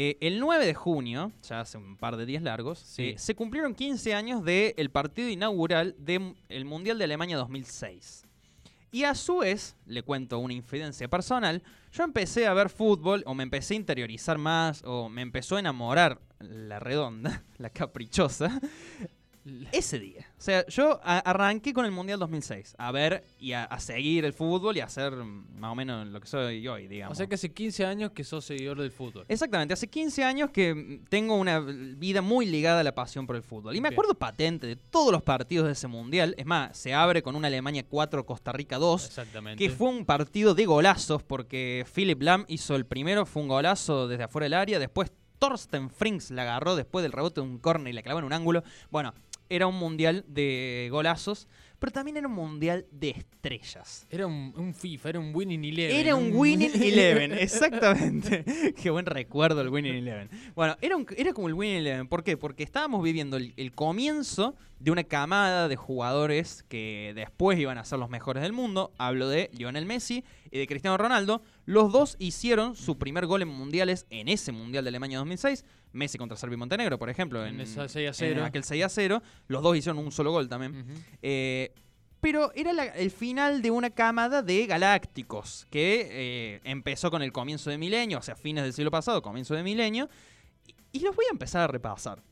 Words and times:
Eh, 0.00 0.16
el 0.20 0.38
9 0.38 0.64
de 0.64 0.74
junio, 0.74 1.32
ya 1.42 1.58
hace 1.60 1.76
un 1.76 1.96
par 1.96 2.16
de 2.16 2.24
días 2.24 2.40
largos, 2.44 2.78
Sí. 2.78 3.02
eh, 3.02 3.18
se 3.18 3.34
cumplieron 3.34 3.74
15 3.74 4.14
años 4.14 4.44
del 4.44 4.90
partido 4.92 5.28
inaugural 5.28 5.96
del 5.98 6.64
Mundial 6.64 6.98
de 6.98 7.04
Alemania 7.04 7.36
2006. 7.36 8.22
Y 8.92 9.02
a 9.02 9.16
su 9.16 9.38
vez, 9.38 9.74
le 9.86 10.04
cuento 10.04 10.38
una 10.38 10.54
infidencia 10.54 11.08
personal, 11.08 11.64
yo 11.90 12.04
empecé 12.04 12.46
a 12.46 12.54
ver 12.54 12.68
fútbol, 12.70 13.24
o 13.26 13.34
me 13.34 13.42
empecé 13.42 13.74
a 13.74 13.78
interiorizar 13.78 14.38
más, 14.38 14.82
o 14.84 15.08
me 15.08 15.20
empezó 15.22 15.56
a 15.56 15.60
enamorar 15.60 16.20
la 16.38 16.78
redonda, 16.78 17.42
la 17.58 17.70
caprichosa, 17.70 18.60
ese 19.72 19.98
día. 19.98 20.26
O 20.38 20.40
sea, 20.40 20.66
yo 20.66 21.00
arranqué 21.02 21.72
con 21.72 21.84
el 21.84 21.90
Mundial 21.90 22.18
2006, 22.18 22.74
a 22.78 22.92
ver 22.92 23.24
y 23.38 23.52
a, 23.52 23.64
a 23.64 23.80
seguir 23.80 24.24
el 24.24 24.32
fútbol 24.32 24.76
y 24.76 24.80
a 24.80 24.84
hacer 24.84 25.12
más 25.14 25.72
o 25.72 25.74
menos 25.74 26.06
lo 26.06 26.20
que 26.20 26.26
soy 26.26 26.66
hoy, 26.68 26.88
digamos. 26.88 27.12
O 27.12 27.16
sea 27.16 27.26
que 27.26 27.34
hace 27.34 27.52
15 27.52 27.84
años 27.84 28.12
que 28.12 28.24
sos 28.24 28.44
seguidor 28.44 28.80
del 28.80 28.90
fútbol. 28.90 29.24
Exactamente, 29.28 29.74
hace 29.74 29.88
15 29.88 30.24
años 30.24 30.50
que 30.50 31.00
tengo 31.08 31.36
una 31.36 31.60
vida 31.60 32.22
muy 32.22 32.46
ligada 32.46 32.80
a 32.80 32.84
la 32.84 32.94
pasión 32.94 33.26
por 33.26 33.36
el 33.36 33.42
fútbol. 33.42 33.74
Y 33.74 33.80
me 33.80 33.88
Bien. 33.88 33.94
acuerdo 33.94 34.14
patente 34.14 34.66
de 34.66 34.76
todos 34.76 35.12
los 35.12 35.22
partidos 35.22 35.66
de 35.66 35.72
ese 35.72 35.88
mundial. 35.88 36.34
Es 36.38 36.46
más, 36.46 36.76
se 36.76 36.94
abre 36.94 37.22
con 37.22 37.36
una 37.36 37.48
Alemania 37.48 37.84
4, 37.88 38.24
Costa 38.26 38.52
Rica 38.52 38.78
2. 38.78 39.06
Exactamente. 39.06 39.62
Que 39.64 39.70
fue 39.70 39.88
un 39.88 40.04
partido 40.04 40.54
de 40.54 40.64
golazos 40.66 41.22
porque 41.22 41.84
Philip 41.94 42.22
Lam 42.22 42.44
hizo 42.48 42.76
el 42.76 42.86
primero, 42.86 43.26
fue 43.26 43.42
un 43.42 43.48
golazo 43.48 44.08
desde 44.08 44.24
afuera 44.24 44.44
del 44.44 44.54
área. 44.54 44.78
Después 44.78 45.10
Thorsten 45.38 45.90
Frings 45.90 46.30
la 46.30 46.42
agarró 46.42 46.74
después 46.76 47.02
del 47.02 47.12
rebote 47.12 47.40
de 47.40 47.46
un 47.46 47.58
córner 47.58 47.92
y 47.92 47.94
la 47.94 48.02
clavó 48.02 48.18
en 48.18 48.24
un 48.24 48.32
ángulo. 48.32 48.62
Bueno, 48.90 49.14
era 49.48 49.66
un 49.66 49.76
mundial 49.76 50.24
de 50.28 50.88
golazos, 50.90 51.48
pero 51.78 51.92
también 51.92 52.16
era 52.16 52.26
un 52.26 52.34
mundial 52.34 52.86
de 52.90 53.10
estrellas. 53.10 54.06
Era 54.10 54.26
un, 54.26 54.52
un 54.56 54.74
FIFA, 54.74 55.08
era 55.10 55.20
un 55.20 55.34
Winning 55.34 55.64
Eleven. 55.64 55.96
Era 55.96 56.16
un 56.16 56.32
Winning 56.34 56.72
Eleven, 56.82 57.32
exactamente. 57.32 58.44
Qué 58.82 58.90
buen 58.90 59.06
recuerdo 59.06 59.60
el 59.60 59.68
Winning 59.68 59.94
Eleven. 59.94 60.28
Bueno, 60.56 60.76
era, 60.80 60.96
un- 60.96 61.06
era 61.16 61.32
como 61.32 61.46
el 61.48 61.54
Winning 61.54 61.76
Eleven. 61.78 62.08
¿Por 62.08 62.24
qué? 62.24 62.36
Porque 62.36 62.62
estábamos 62.64 63.02
viviendo 63.02 63.36
el, 63.36 63.54
el 63.56 63.72
comienzo 63.72 64.56
de 64.80 64.90
una 64.92 65.04
camada 65.04 65.66
de 65.68 65.76
jugadores 65.76 66.64
que 66.68 67.12
después 67.14 67.58
iban 67.58 67.78
a 67.78 67.84
ser 67.84 67.98
los 67.98 68.10
mejores 68.10 68.42
del 68.42 68.52
mundo. 68.52 68.92
Hablo 68.98 69.28
de 69.28 69.50
Lionel 69.56 69.86
Messi 69.86 70.24
y 70.50 70.58
de 70.58 70.66
Cristiano 70.66 70.96
Ronaldo. 70.96 71.42
Los 71.64 71.92
dos 71.92 72.16
hicieron 72.18 72.74
su 72.76 72.98
primer 72.98 73.26
gol 73.26 73.42
en 73.42 73.48
mundiales 73.48 74.06
en 74.10 74.28
ese 74.28 74.52
Mundial 74.52 74.84
de 74.84 74.88
Alemania 74.88 75.18
2006. 75.18 75.64
Messi 75.92 76.18
contra 76.18 76.36
Serbia 76.36 76.54
y 76.54 76.58
Montenegro, 76.58 76.98
por 76.98 77.08
ejemplo. 77.10 77.44
En 77.44 77.54
En, 77.56 77.60
esa 77.62 77.88
6 77.88 78.06
a 78.06 78.08
en 78.08 78.14
0. 78.34 78.44
aquel 78.44 78.64
6 78.64 78.84
a 78.84 78.88
0. 78.88 79.22
Los 79.48 79.62
dos 79.62 79.76
hicieron 79.76 79.98
un 80.04 80.12
solo 80.12 80.30
gol 80.32 80.48
también. 80.48 80.84
Eh, 81.22 81.72
pero 82.20 82.50
era 82.54 82.72
la- 82.72 82.86
el 82.86 83.10
final 83.12 83.62
de 83.62 83.70
una 83.70 83.90
camada 83.90 84.42
de 84.42 84.66
galácticos 84.66 85.66
que 85.70 86.08
eh, 86.10 86.60
empezó 86.64 87.10
con 87.10 87.22
el 87.22 87.32
comienzo 87.32 87.70
de 87.70 87.78
milenio, 87.78 88.18
o 88.18 88.22
sea, 88.22 88.34
fines 88.36 88.64
del 88.64 88.72
siglo 88.72 88.90
pasado, 88.90 89.22
comienzo 89.22 89.54
de 89.54 89.62
milenio. 89.62 90.08
Y, 90.66 90.98
y 90.98 91.00
los 91.00 91.14
voy 91.14 91.26
a 91.28 91.32
empezar 91.32 91.62
a 91.62 91.66
repasar. 91.68 92.22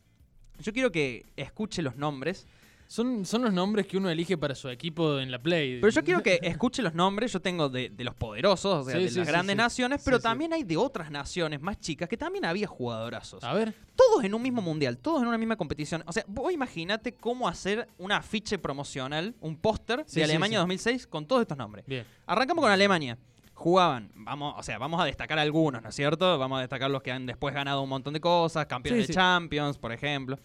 Yo 0.59 0.73
quiero 0.73 0.91
que 0.91 1.25
escuche 1.37 1.83
los 1.83 1.97
nombres, 1.97 2.47
Son, 2.89 3.25
son 3.25 3.43
los 3.43 3.53
nombres 3.53 3.87
que 3.87 3.97
uno 3.97 4.09
elige 4.09 4.39
para 4.39 4.55
su 4.55 4.69
equipo 4.69 5.19
en 5.19 5.31
la 5.31 5.39
Play. 5.41 5.81
pero 5.81 5.91
yo 5.93 6.05
quiero 6.05 6.23
que 6.23 6.39
escuche 6.43 6.83
los 6.83 6.95
nombres. 6.95 7.33
Yo 7.33 7.41
tengo 7.41 7.69
de, 7.69 7.89
de 7.91 8.05
los 8.05 8.15
poderosos, 8.15 8.87
o 8.87 8.89
sea, 8.89 8.97
Sí, 8.99 9.05
de 9.05 9.11
sí, 9.11 9.19
las 9.19 9.27
sí, 9.27 9.33
grandes 9.33 9.57
naciones, 9.57 10.03
pero 10.05 10.21
también 10.21 10.53
hay 10.53 10.63
de 10.63 10.77
otras 10.77 11.11
naciones 11.11 11.61
más 11.61 11.81
chicas 11.81 12.09
que 12.09 12.17
también 12.17 12.45
había 12.45 12.67
jugadorazos. 12.67 13.43
A 13.45 13.53
ver. 13.55 13.75
todos 13.97 14.25
en 14.25 14.35
un 14.35 14.43
mismo 14.43 14.63
mundial, 14.63 14.99
todos 14.99 15.23
en 15.23 15.29
una 15.29 15.39
misma 15.39 15.57
competición. 15.57 16.03
O 16.07 16.13
sea, 16.13 16.25
vos 16.29 16.53
imagínate 16.53 17.13
cómo 17.15 17.49
hacer 17.49 17.89
un 17.99 18.13
afiche 18.13 18.59
promocional, 18.59 19.35
un 19.41 19.57
póster 19.57 20.05
de 20.07 20.25
Alemania 20.25 20.59
sí. 20.59 20.61
2006 20.61 21.07
con 21.07 21.27
todos 21.27 21.43
estos 21.43 21.59
nombres. 21.59 21.85
Bien. 21.87 22.05
Arrancamos 22.27 22.63
con 22.63 22.71
Alemania. 22.71 23.19
Jugaban, 23.55 24.13
vamos, 24.15 24.55
o 24.59 24.63
sea, 24.63 24.77
vamos 24.79 25.01
a 25.01 25.05
destacar 25.07 25.39
algunos, 25.39 25.83
¿no 25.83 25.89
es 25.89 25.95
cierto? 25.95 26.39
Vamos 26.39 26.59
a 26.59 26.61
destacar 26.61 26.91
los 26.91 27.03
que 27.03 27.11
han 27.11 27.25
después 27.25 27.55
ganado 27.55 27.81
un 27.83 27.89
montón 27.89 28.13
de 28.13 28.21
cosas, 28.21 28.67
campeones 28.67 29.05
Sí, 29.05 29.07
de 29.09 29.13
sí. 29.15 29.17
Champions, 29.19 29.79
por 29.79 29.93
ejemplo. 29.93 30.39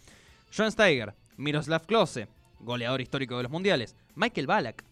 John 0.56 0.72
Steiger, 0.72 1.14
Miroslav 1.36 1.86
Klose, 1.86 2.28
goleador 2.60 3.00
histórico 3.00 3.36
de 3.36 3.44
los 3.44 3.52
mundiales. 3.52 3.96
Michael 4.14 4.46
Ballack, 4.46 4.84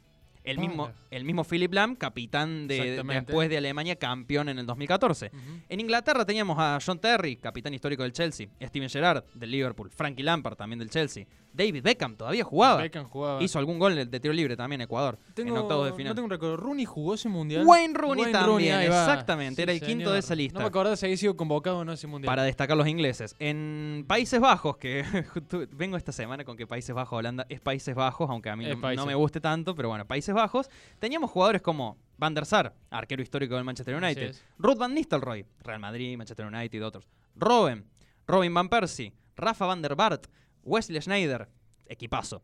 el 0.45 0.59
mismo, 0.59 0.85
Ballack. 0.85 0.99
el 1.11 1.25
mismo 1.25 1.45
Philip 1.45 1.73
Lam, 1.73 1.97
capitán 1.97 2.67
de, 2.67 3.03
después 3.03 3.49
de 3.51 3.59
Alemania, 3.59 3.97
campeón 3.97 4.49
en 4.49 4.59
el 4.59 4.67
2014. 4.67 5.27
Ujú. 5.27 5.41
En 5.69 5.81
Inglaterra 5.81 6.25
teníamos 6.25 6.57
a 6.59 6.79
John 6.85 6.99
Terry, 6.99 7.37
capitán 7.37 7.75
histórico 7.75 8.03
del 8.03 8.13
Chelsea, 8.13 8.49
Steven 8.63 8.89
Gerrard 8.89 9.25
del 9.35 9.51
Liverpool, 9.51 9.91
Frankie 9.91 10.23
Lampard 10.23 10.57
también 10.57 10.79
del 10.79 10.91
Chelsea, 10.91 11.27
David 11.53 11.83
Beckham 11.83 12.17
todavía 12.17 12.45
jugaba. 12.45 12.83
Beckham 12.83 13.09
jugaba. 13.09 13.43
Hizo 13.43 13.59
algún 13.59 13.79
gol 13.79 14.11
de 14.11 14.21
tiro 14.21 14.33
libre 14.33 14.57
también 14.57 14.81
en 14.81 14.85
Ecuador, 14.85 15.19
Tengo- 15.35 15.51
en 15.57 15.63
octavos 15.63 15.87
de 15.87 15.93
final. 15.93 16.11
No 16.11 16.15
tengo 16.15 16.25
un 16.27 16.31
recuerdo. 16.31 16.57
Rooney 16.57 16.85
jugó 16.85 17.15
ese 17.15 17.29
mundial. 17.29 17.65
Wayne 17.67 17.95
Rooney 17.95 18.25
Wayne 18.25 18.39
también, 18.39 18.81
exactamente, 18.81 19.63
era 19.63 19.73
el 19.73 19.81
quinto 19.81 20.13
de 20.13 20.21
esa 20.21 20.35
lista. 20.35 20.59
No 20.59 20.65
me 20.65 20.69
acordaba 20.69 20.97
si 20.97 21.07
había 21.07 21.17
sido 21.17 21.37
convocado 21.37 21.79
o 21.79 21.85
no 21.85 21.93
ese 21.93 22.07
mundial. 22.07 22.27
Para 22.31 22.43
destacar 22.45 22.77
los 22.77 22.87
ingleses. 22.87 23.35
En 23.39 24.05
Países 24.07 24.41
Bajos, 24.41 24.77
que 24.77 25.05
vengo 25.73 25.97
esta 25.97 26.13
semana 26.13 26.45
con 26.45 26.57
que 26.57 26.67
Países 26.67 26.95
Bajos, 26.95 27.19
Holanda 27.19 27.47
es 27.49 27.61
Países 27.61 27.95
Bajos, 27.95 28.29
aunque 28.31 28.51
a 28.51 28.57
mí 28.57 28.65
no, 28.97 29.07
me 29.07 29.15
guste 29.15 29.41
tanto, 29.41 29.75
pero 29.75 29.89
bueno, 29.89 30.07
Países 30.07 30.35
Bajos. 30.35 30.69
Teníamos 30.99 31.31
jugadores 31.31 31.63
como 31.63 31.97
Van 32.17 32.35
der 32.35 32.47
Sar, 32.47 32.75
arquero 32.91 33.23
histórico 33.23 33.55
del 33.55 33.65
Manchester 33.65 33.95
United. 33.95 34.35
Ruth 34.59 34.79
Van 34.79 34.95
Nistelrooy, 34.95 35.47
Real 35.61 35.81
Madrid, 35.81 36.17
Manchester 36.17 36.47
United 36.47 36.79
y 36.79 36.83
otros. 36.83 37.09
Robben, 37.35 37.87
Robin 38.27 38.53
Van 38.53 38.69
Persie, 38.69 39.13
Rafa 39.37 39.67
Van 39.67 39.81
der 39.83 39.97
Bart, 39.97 40.27
Wesley 40.71 41.01
Schneider, 41.01 41.49
equipazo. 41.87 42.43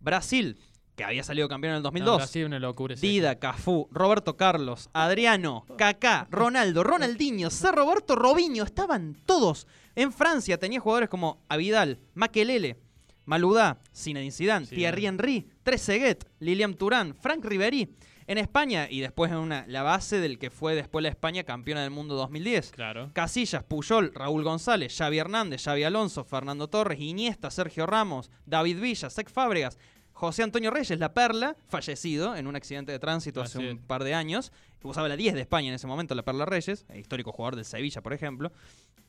Brasil, 0.00 0.58
que 0.96 1.04
había 1.04 1.22
salido 1.22 1.48
campeón 1.48 1.72
en 1.72 1.76
el 1.78 1.82
2002. 1.82 2.10
No, 2.10 2.16
Brasil 2.16 2.44
una 2.46 2.58
locura. 2.58 2.94
Dida, 2.96 3.38
Cafú, 3.38 3.88
Roberto 3.90 4.36
Carlos, 4.36 4.88
Adriano, 4.94 5.66
Kaká, 5.76 6.26
Ronaldo, 6.30 6.82
Ronaldinho, 6.82 7.50
C. 7.50 7.70
Roberto, 7.70 8.16
Robinho, 8.16 8.64
estaban 8.64 9.16
todos. 9.26 9.66
En 9.94 10.12
Francia 10.12 10.58
tenía 10.58 10.80
jugadores 10.80 11.08
como 11.08 11.42
Avidal, 11.48 12.00
Makelele, 12.14 12.78
Maludá, 13.26 13.78
Zinedine 13.94 14.32
Zidane. 14.32 14.66
Thierry 14.66 15.06
Henry, 15.06 15.46
Trezeguet, 15.62 16.24
Lilian 16.40 16.74
Turán, 16.74 17.14
Frank 17.14 17.44
Riveri. 17.44 17.94
En 18.28 18.36
España, 18.36 18.88
y 18.90 19.00
después 19.00 19.32
en 19.32 19.38
una, 19.38 19.64
la 19.68 19.82
base 19.82 20.20
del 20.20 20.38
que 20.38 20.50
fue 20.50 20.74
después 20.74 21.02
la 21.02 21.08
España 21.08 21.44
campeona 21.44 21.80
del 21.80 21.90
mundo 21.90 22.14
2010. 22.14 22.72
Claro. 22.72 23.10
Casillas, 23.14 23.64
Puyol, 23.64 24.12
Raúl 24.14 24.44
González, 24.44 24.94
Xavi 24.94 25.16
Hernández, 25.16 25.64
Xavi 25.64 25.82
Alonso, 25.84 26.24
Fernando 26.24 26.68
Torres, 26.68 27.00
Iniesta, 27.00 27.50
Sergio 27.50 27.86
Ramos, 27.86 28.30
David 28.44 28.80
Villa, 28.80 29.08
Sec 29.08 29.30
Fábregas, 29.30 29.78
José 30.12 30.42
Antonio 30.42 30.70
Reyes, 30.70 30.98
La 30.98 31.14
Perla, 31.14 31.56
fallecido 31.68 32.36
en 32.36 32.46
un 32.46 32.54
accidente 32.54 32.92
de 32.92 32.98
tránsito 32.98 33.40
hace 33.40 33.60
un 33.60 33.78
par 33.78 34.04
de 34.04 34.12
años. 34.12 34.52
Usaba 34.82 35.08
la 35.08 35.16
10 35.16 35.32
de 35.32 35.40
España 35.40 35.68
en 35.68 35.74
ese 35.74 35.86
momento, 35.86 36.14
La 36.14 36.22
Perla 36.22 36.44
Reyes, 36.44 36.84
histórico 36.94 37.32
jugador 37.32 37.56
del 37.56 37.64
Sevilla, 37.64 38.02
por 38.02 38.12
ejemplo. 38.12 38.52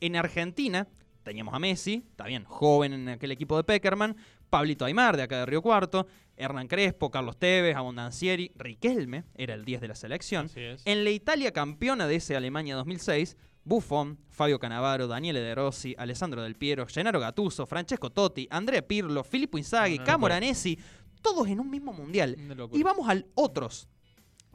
En 0.00 0.16
Argentina 0.16 0.88
teníamos 1.22 1.52
a 1.52 1.58
Messi, 1.58 2.04
también 2.16 2.44
joven 2.44 2.94
en 2.94 3.08
aquel 3.10 3.32
equipo 3.32 3.58
de 3.58 3.64
Peckerman, 3.64 4.16
Pablito 4.50 4.84
Aymar, 4.84 5.16
de 5.16 5.22
acá 5.22 5.38
de 5.38 5.46
Río 5.46 5.62
Cuarto, 5.62 6.06
Hernán 6.36 6.68
Crespo, 6.68 7.10
Carlos 7.10 7.38
Tevez, 7.38 7.76
Abondancieri, 7.76 8.52
Riquelme, 8.56 9.24
era 9.34 9.54
el 9.54 9.64
10 9.64 9.80
de 9.80 9.88
la 9.88 9.94
selección. 9.94 10.50
Es. 10.54 10.82
En 10.84 11.04
la 11.04 11.10
Italia 11.10 11.52
campeona 11.52 12.06
de 12.06 12.16
ese 12.16 12.36
Alemania 12.36 12.74
2006, 12.74 13.36
Buffon, 13.64 14.18
Fabio 14.28 14.58
Cannavaro, 14.58 15.06
Daniele 15.06 15.40
De 15.40 15.54
Rossi, 15.54 15.94
Alessandro 15.98 16.42
Del 16.42 16.56
Piero, 16.56 16.86
Gennaro 16.86 17.20
Gattuso, 17.20 17.66
Francesco 17.66 18.10
Totti, 18.10 18.48
Andrea 18.50 18.86
Pirlo, 18.86 19.22
Filippo 19.22 19.58
Inzaghi, 19.58 19.96
No, 19.96 20.02
no, 20.02 20.06
no 20.06 20.12
Camoranesi, 20.12 20.78
todos 21.22 21.46
en 21.48 21.60
un 21.60 21.70
mismo 21.70 21.92
mundial. 21.92 22.36
Y 22.72 22.82
vamos 22.82 23.08
al 23.08 23.26
otros. 23.34 23.88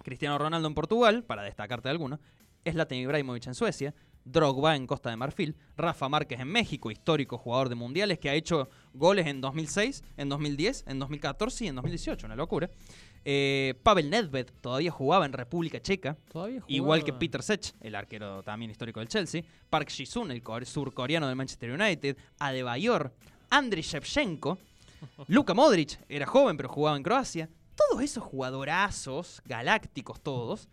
Cristiano 0.04 0.38
Ronaldo 0.38 0.68
en 0.68 0.76
Portugal, 0.76 1.24
para 1.24 1.44
destacarte 1.44 1.90
alguno, 1.90 2.20
Zlatan 2.70 2.98
Ibrahimovic 2.98 3.48
en 3.48 3.56
Suecia, 3.56 3.94
Drogba 4.26 4.76
en 4.76 4.88
Costa 4.88 5.10
de 5.12 5.16
Marfil, 5.18 5.56
Rafa 5.78 6.10
Márquez 6.10 6.40
en 6.40 6.48
México, 6.48 6.90
histórico 6.92 7.38
jugador 7.38 7.70
de 7.70 7.76
mundiales 7.76 8.18
que 8.20 8.30
ha 8.30 8.34
hecho 8.34 8.68
goles 8.94 9.28
en 9.28 9.40
2006, 9.40 10.04
en 10.18 10.30
2010, 10.30 10.84
en 10.88 11.00
2014 11.00 11.66
y 11.66 11.68
en 11.68 11.76
2018, 11.76 12.26
una 12.26 12.36
locura. 12.36 12.70
Eh, 13.24 13.74
Pavel 13.84 14.10
Nedved 14.10 14.48
todavía 14.62 14.92
jugaba 14.92 15.26
en 15.26 15.34
República 15.34 15.80
Checa, 15.80 16.16
Todavía 16.32 16.62
Igual 16.68 17.04
que. 17.04 17.14
Peter 17.14 17.42
Sech, 17.42 17.74
el 17.82 17.96
arquero 17.96 18.44
también 18.44 18.70
histórico 18.72 19.00
del 19.00 19.10
Chelsea, 19.10 19.42
Park 19.70 19.90
Ji-sung, 19.90 20.30
el 20.32 20.44
core- 20.44 20.66
surcoreano 20.66 21.28
del 21.28 21.36
Manchester 21.36 21.72
United, 21.72 22.18
Adebayor, 22.40 23.14
Andriy 23.50 23.84
Shevchenko, 23.84 24.58
Luka 25.28 25.54
Modric, 25.54 26.00
era 26.10 26.26
joven 26.26 26.58
pero 26.58 26.70
jugaba 26.70 26.98
en 26.98 27.04
Croacia. 27.04 27.50
Todos 27.76 28.02
esos 28.04 28.24
jugadorazos, 28.24 29.42
galácticos 29.46 30.22
todos, 30.22 30.68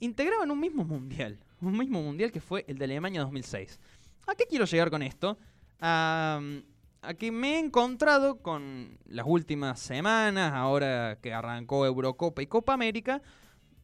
integraban 0.00 0.50
un 0.50 0.60
mismo 0.60 0.84
mundial. 0.84 1.38
Un 1.60 1.76
mismo 1.78 2.02
mundial 2.02 2.30
que 2.32 2.40
fue 2.40 2.64
el 2.68 2.78
de 2.78 2.84
Alemania 2.84 3.20
2006. 3.22 3.80
¿A 4.26 4.34
qué 4.34 4.44
quiero 4.48 4.64
llegar 4.64 4.90
con 4.90 5.02
esto? 5.02 5.38
A, 5.80 6.40
a 7.02 7.14
que 7.14 7.30
me 7.32 7.54
he 7.54 7.58
encontrado 7.58 8.38
con 8.42 8.98
las 9.06 9.26
últimas 9.28 9.78
semanas, 9.80 10.52
ahora 10.52 11.18
que 11.22 11.32
arrancó 11.32 11.86
Eurocopa 11.86 12.42
y 12.42 12.46
Copa 12.46 12.74
América, 12.74 13.22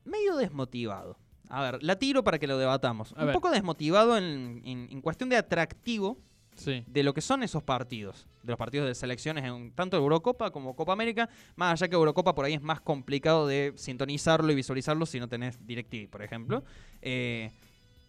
medio 0.04 0.36
desmotivado. 0.36 1.19
A 1.48 1.62
ver, 1.62 1.82
la 1.82 1.96
tiro 1.98 2.24
para 2.24 2.38
que 2.38 2.46
lo 2.46 2.58
debatamos. 2.58 3.12
A 3.16 3.20
un 3.20 3.26
ver. 3.26 3.34
poco 3.34 3.50
desmotivado 3.50 4.16
en, 4.16 4.62
en- 4.64 4.88
en 4.90 5.00
cuestión 5.00 5.28
de 5.28 5.36
atractivo 5.36 6.18
Sí. 6.54 6.84
de 6.87 7.02
lo 7.02 7.14
que 7.14 7.20
son 7.20 7.43
esos 7.43 7.62
partidos, 7.62 8.26
de 8.43 8.52
los 8.52 8.58
partidos 8.58 8.87
de 8.87 8.94
selecciones 8.94 9.44
en 9.44 9.72
tanto 9.72 9.96
Eurocopa 9.96 10.50
como 10.50 10.76
Copa 10.76 10.93
América, 10.93 11.28
más 11.56 11.72
allá 11.72 11.88
que 11.88 11.94
Eurocopa 11.96 12.34
por 12.34 12.44
ahí 12.44 12.54
es 12.54 12.62
más 12.62 12.81
complicado 12.81 13.46
de 13.46 13.72
sintonizarlo 13.76 14.52
y 14.52 14.54
visualizarlo 14.54 15.06
si 15.06 15.19
no 15.19 15.28
tenés 15.28 15.64
DirecTV, 15.66 16.08
por 16.10 16.22
ejemplo. 16.22 16.62
Eh, 17.00 17.50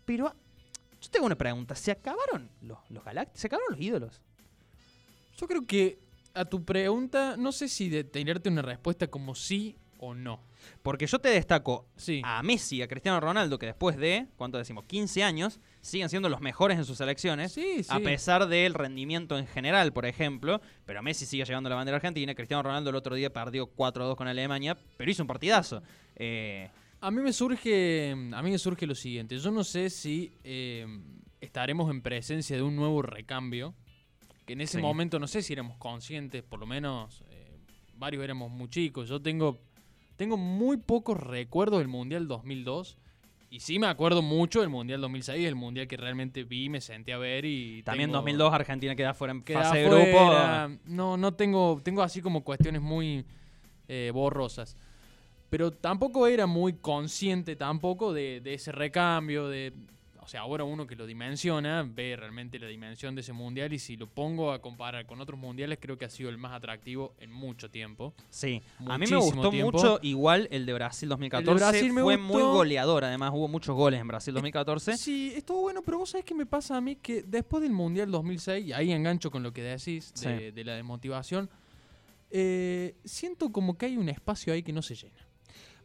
pero 0.06 0.34
Yo 1.01 1.10
tengo 1.10 1.25
una 1.25 1.36
pregunta. 1.38 1.75
¿Se 1.75 1.92
acabaron 1.92 2.50
los, 2.62 2.78
los 2.90 3.04
Galácticos? 3.04 3.40
¿Se 3.42 3.48
acabaron 3.48 3.72
los 3.72 3.80
ídolos? 3.81 4.22
Yo 5.38 5.48
creo 5.48 5.62
que 5.63 5.98
a 6.34 6.45
tu 6.45 6.63
pregunta, 6.63 7.36
no 7.38 7.51
sé 7.51 7.68
si 7.68 7.90
de 7.90 8.04
tenerte 8.04 8.50
una 8.50 8.62
respuesta 8.62 9.07
como 9.07 9.36
sí 9.36 9.75
o 10.04 10.14
no. 10.14 10.40
Porque 10.82 11.08
yo 11.08 11.20
te 11.20 11.30
destaco 11.30 11.88
Sí. 11.96 12.22
a 12.24 12.42
Messi 12.44 12.82
a 12.82 12.88
Cristiano 12.88 13.20
Ronaldo, 13.20 13.58
que 13.60 13.66
después 13.68 13.98
de, 13.98 14.28
¿cuánto 14.38 14.58
decimos? 14.58 14.86
15 14.86 15.24
años, 15.24 15.60
siguen 15.82 16.10
siendo 16.10 16.30
los 16.30 16.42
mejores 16.42 16.78
en 16.78 16.86
sus 16.86 16.98
selecciones. 16.98 17.52
Sí, 17.52 17.84
sí. 17.84 17.90
A 17.90 18.00
pesar 18.00 18.48
del 18.48 18.74
rendimiento 18.74 19.38
en 19.38 19.48
general, 19.48 19.94
por 19.94 20.06
ejemplo. 20.06 20.62
Pero 20.86 21.02
Messi 21.04 21.26
sigue 21.26 21.46
llevando 21.46 21.70
la 21.70 21.76
bandera 21.76 21.98
argentina. 21.98 22.34
Cristiano 22.36 22.64
Ronaldo 22.64 22.90
el 22.90 22.96
otro 22.96 23.16
día 23.16 23.32
perdió 23.32 23.68
4-2 23.68 24.16
con 24.16 24.28
Alemania, 24.28 24.78
pero 24.98 25.10
hizo 25.12 25.24
un 25.24 25.28
partidazo. 25.28 25.82
Eh, 26.16 26.70
A 27.02 27.12
mí 27.12 27.22
me 27.22 27.34
surge, 27.34 28.12
a 28.34 28.42
mí 28.42 28.52
me 28.52 28.58
surge 28.58 28.88
lo 28.88 28.96
siguiente. 28.96 29.38
Yo 29.38 29.52
no 29.52 29.66
sé 29.66 29.90
si 29.90 30.32
eh, 30.46 30.88
estaremos 31.42 31.92
en 31.92 32.02
presencia 32.02 32.56
de 32.56 32.62
un 32.62 32.76
nuevo 32.78 33.02
recambio. 33.02 33.74
Que 34.46 34.54
en 34.54 34.62
ese 34.62 34.78
Sí. 34.78 34.82
momento 34.82 35.20
no 35.20 35.28
sé 35.28 35.42
si 35.42 35.52
éramos 35.54 35.78
conscientes, 35.78 36.44
por 36.44 36.60
lo 36.60 36.66
menos 36.66 37.24
eh, 37.30 37.58
varios 37.96 38.24
éramos 38.24 38.52
muy 38.52 38.70
chicos. 38.70 39.08
Yo 39.10 39.22
tengo, 39.22 39.60
tengo 40.15 40.38
muy 40.38 40.77
pocos 40.77 41.18
recuerdos 41.19 41.80
del 41.80 41.88
Mundial 41.88 42.27
2002. 42.27 42.98
Y 43.50 43.60
sí 43.60 43.77
me 43.77 43.86
acuerdo 43.86 44.24
mucho 44.24 44.62
del 44.62 44.69
Mundial 44.69 45.00
2006, 45.01 45.45
el 45.48 45.54
Mundial 45.56 45.88
que 45.88 45.95
realmente 45.95 46.44
vi, 46.44 46.69
me 46.69 46.81
senté 46.81 47.13
a 47.13 47.19
ver 47.19 47.45
y... 47.45 47.83
también 47.83 48.10
tengo- 48.10 48.18
2002 48.18 48.51
Argentina 48.54 48.95
queda 48.95 49.13
fuera 49.13 49.31
en 49.31 49.44
queda 49.44 49.62
fase 49.63 49.77
de 49.77 49.89
grupo. 49.89 50.19
No, 50.86 51.18
no 51.18 51.33
tengo, 51.36 51.80
tengo 51.83 52.01
así 52.01 52.19
como 52.21 52.44
cuestiones 52.44 52.81
muy 52.81 53.24
eh, 53.88 54.10
borrosas. 54.12 54.75
Pero 55.51 55.69
tampoco 55.69 56.25
era 56.25 56.48
muy 56.48 56.74
consciente 56.74 57.56
tampoco 57.56 58.12
de, 58.12 58.42
de 58.42 58.56
ese 58.56 58.71
recambio, 58.71 59.48
de... 59.48 59.71
O 60.24 60.28
sea, 60.28 60.42
ahora 60.42 60.64
uno 60.64 60.88
que 60.88 60.96
lo 60.96 61.06
dimensiona, 61.06 61.84
ve 61.84 62.16
realmente 62.16 62.58
la 62.58 62.68
dimensión 62.68 63.14
de 63.14 63.22
ese 63.22 63.34
mundial 63.34 63.74
y 63.74 63.80
si 63.80 63.98
lo 63.98 64.08
pongo 64.08 64.52
a 64.52 64.62
comparar 64.62 65.06
con 65.06 65.20
otros 65.22 65.40
mundiales, 65.40 65.78
creo 65.81 65.98
que 65.98 66.06
ha 66.06 66.10
sido 66.10 66.30
el 66.30 66.38
más 66.38 66.54
atractivo 66.54 67.14
en 67.20 67.31
mucho 67.31 67.70
tiempo. 67.70 68.14
Sí, 68.30 68.62
a 68.80 68.81
mí 68.81 68.88
me 68.88 68.98
Muchísimo 69.18 69.22
gustó 69.22 69.50
tiempo. 69.50 69.72
mucho 69.74 70.00
igual 70.02 70.48
el 70.52 70.66
de 70.66 70.74
Brasil 70.74 71.10
2014. 71.10 71.54
Brasil 71.64 71.94
me 71.94 72.02
Fue 72.02 72.16
gustó. 72.16 72.34
muy 72.34 72.42
goleador, 72.42 73.04
además 73.04 73.31
hubo 73.34 73.48
muchos 73.48 73.75
goles 73.75 74.00
en 74.00 74.08
Brasil 74.08 74.34
2014. 74.34 74.98
Sí, 74.98 75.34
estuvo 75.36 75.62
bueno, 75.62 75.81
pero 75.81 75.98
vos 76.00 76.10
sabés 76.10 76.26
qué 76.26 76.34
me 76.34 76.46
pasa 76.46 76.78
a 76.78 76.81
mí 76.81 76.96
que 76.96 77.24
después 77.24 77.62
del 77.62 77.74
Mundial 77.74 78.10
2006, 78.10 78.66
y 78.68 78.74
ahí 78.74 78.92
engancho 78.92 79.30
con 79.30 79.44
lo 79.44 79.52
que 79.54 79.62
decís 79.62 80.14
de, 80.14 80.19
Sí. 80.40 80.52
de 80.52 80.64
la 80.64 80.76
desmotivación, 80.76 81.50
eh, 82.31 82.96
siento 83.04 83.52
como 83.52 83.78
que 83.78 83.86
hay 83.88 83.98
un 83.98 84.10
espacio 84.10 84.54
ahí 84.54 84.64
que 84.64 84.74
no 84.74 84.81
se 84.81 84.96
llena. 84.96 85.23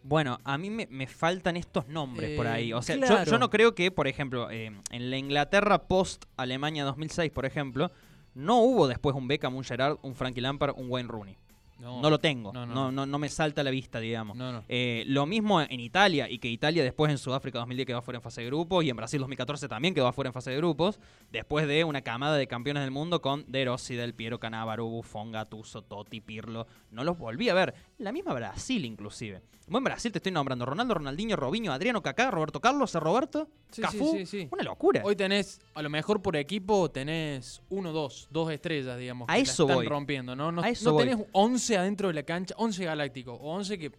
Bueno, 0.08 0.38
a 0.44 0.56
mí 0.56 0.70
me, 0.70 0.86
me 0.90 1.06
faltan 1.06 1.58
estos 1.58 1.86
nombres 1.88 2.34
por 2.34 2.46
Eh, 2.46 2.48
ahí. 2.48 2.72
O 2.72 2.80
sea, 2.80 2.96
yo- 2.96 3.24
yo, 3.24 3.38
no 3.38 3.50
creo 3.50 3.74
que, 3.74 3.90
por 3.90 4.08
ejemplo, 4.08 4.50
eh, 4.50 4.72
en 4.90 5.10
la 5.10 5.18
Inglaterra 5.18 5.82
post-Alemania 5.86 6.84
2006, 6.84 7.30
por 7.30 7.44
ejemplo, 7.44 7.90
no 8.34 8.58
hubo 8.60 8.88
después 8.88 9.14
un 9.14 9.28
Beckham, 9.28 9.54
un 9.54 9.64
Gerard, 9.64 9.98
un 10.02 10.14
Frankie 10.14 10.40
Lampard, 10.40 10.74
un 10.78 10.90
Wayne 10.90 11.08
Rooney. 11.10 11.36
No, 11.78 12.10
lo 12.10 12.18
tengo. 12.18 12.52
no, 12.52 12.66
No, 12.66 12.74
no. 12.74 12.92
no, 12.92 13.06
no, 13.06 13.18
me 13.18 13.28
salta 13.28 13.60
a 13.60 13.64
la 13.64 13.70
vista, 13.70 14.00
digamos. 14.00 14.36
No, 14.36 14.52
no. 14.52 14.64
Eh, 14.68 15.04
lo 15.06 15.26
mismo 15.26 15.60
en 15.60 15.78
Italia, 15.80 16.28
y 16.28 16.38
que 16.38 16.48
Italia 16.48 16.82
después 16.82 17.10
en 17.10 17.18
Sudáfrica 17.18 17.58
2010 17.58 17.86
quedó 17.86 18.02
fuera 18.02 18.18
en 18.18 18.22
fase 18.22 18.40
de 18.40 18.48
grupos, 18.48 18.84
y 18.84 18.90
en 18.90 18.96
Brasil 18.96 19.20
2014 19.20 19.68
también 19.68 19.94
quedó 19.94 20.12
fuera 20.12 20.28
en 20.28 20.34
fase 20.34 20.50
de 20.50 20.56
grupos, 20.56 20.98
después 21.30 21.68
de 21.68 21.84
una 21.84 22.02
camada 22.02 22.36
de 22.36 22.46
campeones 22.48 22.82
del 22.82 22.90
mundo 22.90 23.22
con 23.22 23.44
De 23.50 23.64
Rossi, 23.64 23.94
Del 23.94 24.14
Piero, 24.14 24.40
Canavaro, 24.40 24.86
Buffon, 24.86 25.30
Gattuso, 25.32 25.82
Totti, 25.82 26.20
Pirlo. 26.20 26.66
No 26.90 27.04
los 27.04 27.16
volví 27.18 27.48
a 27.48 27.54
ver. 27.54 27.74
La 27.98 28.12
misma 28.12 28.34
Brasil, 28.34 28.84
inclusive. 28.84 29.42
Buen 29.70 29.84
Brasil 29.84 30.10
te 30.10 30.18
estoy 30.18 30.32
nombrando. 30.32 30.64
Ronaldo, 30.64 30.94
Ronaldinho, 30.94 31.36
Robinho, 31.36 31.72
Adriano, 31.72 32.02
Kaká, 32.02 32.30
Roberto 32.30 32.58
Carlos, 32.58 32.94
Roberto, 32.94 33.48
Sí, 33.70 33.82
Cafú. 33.82 34.14
sí, 34.16 34.24
sí. 34.24 34.48
Una 34.50 34.62
locura. 34.62 35.02
Hoy 35.04 35.14
tenés, 35.14 35.60
a 35.74 35.82
lo 35.82 35.90
mejor 35.90 36.22
por 36.22 36.36
equipo, 36.36 36.90
tenés 36.90 37.60
uno, 37.68 37.92
dos, 37.92 38.26
dos 38.30 38.50
estrellas, 38.50 38.98
digamos. 38.98 39.28
A 39.28 39.34
que 39.34 39.38
la 39.40 39.42
eso 39.42 39.64
están 39.64 39.76
voy. 39.76 39.86
rompiendo, 39.86 40.34
¿no? 40.34 40.50
No, 40.50 40.62
A 40.62 40.70
eso 40.70 40.86
no 40.88 40.94
voy. 40.94 41.04
tenés 41.06 41.26
11 41.32 41.67
adentro 41.76 42.08
de 42.08 42.14
la 42.14 42.22
cancha, 42.22 42.54
11 42.58 42.84
galácticos, 42.84 43.38
o 43.40 43.52
11 43.54 43.78
que 43.78 43.92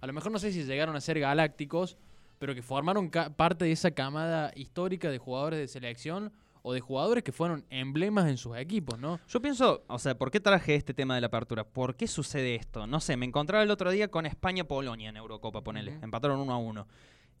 a 0.00 0.06
lo 0.06 0.12
mejor 0.12 0.32
no 0.32 0.38
sé 0.38 0.52
si 0.52 0.64
llegaron 0.64 0.96
a 0.96 1.00
ser 1.00 1.20
galácticos, 1.20 1.96
pero 2.38 2.54
que 2.54 2.62
formaron 2.62 3.10
parte 3.10 3.64
de 3.66 3.72
esa 3.72 3.92
camada 3.92 4.52
histórica 4.56 5.10
de 5.10 5.18
jugadores 5.18 5.60
de 5.60 5.68
selección 5.68 6.32
o 6.62 6.72
de 6.72 6.80
jugadores 6.80 7.22
que 7.22 7.32
fueron 7.32 7.64
emblemas 7.70 8.28
en 8.28 8.36
sus 8.36 8.56
equipos, 8.56 8.98
¿no? 8.98 9.20
Yo 9.28 9.40
pienso, 9.40 9.84
o 9.86 9.98
sea, 9.98 10.16
¿por 10.16 10.30
qué 10.30 10.40
traje 10.40 10.74
este 10.74 10.94
tema 10.94 11.14
de 11.14 11.20
la 11.20 11.26
apertura? 11.28 11.64
¿Por 11.64 11.96
qué 11.96 12.06
sucede 12.06 12.54
esto? 12.54 12.86
No 12.86 13.00
sé, 13.00 13.16
me 13.16 13.26
encontraba 13.26 13.62
el 13.62 13.70
otro 13.70 13.90
día 13.90 14.08
con 14.08 14.26
España-Polonia 14.26 15.10
en 15.10 15.16
Eurocopa, 15.16 15.62
ponele. 15.62 15.98
Empataron 16.02 16.40
uno 16.40 16.52
a 16.52 16.58
uno. 16.58 16.86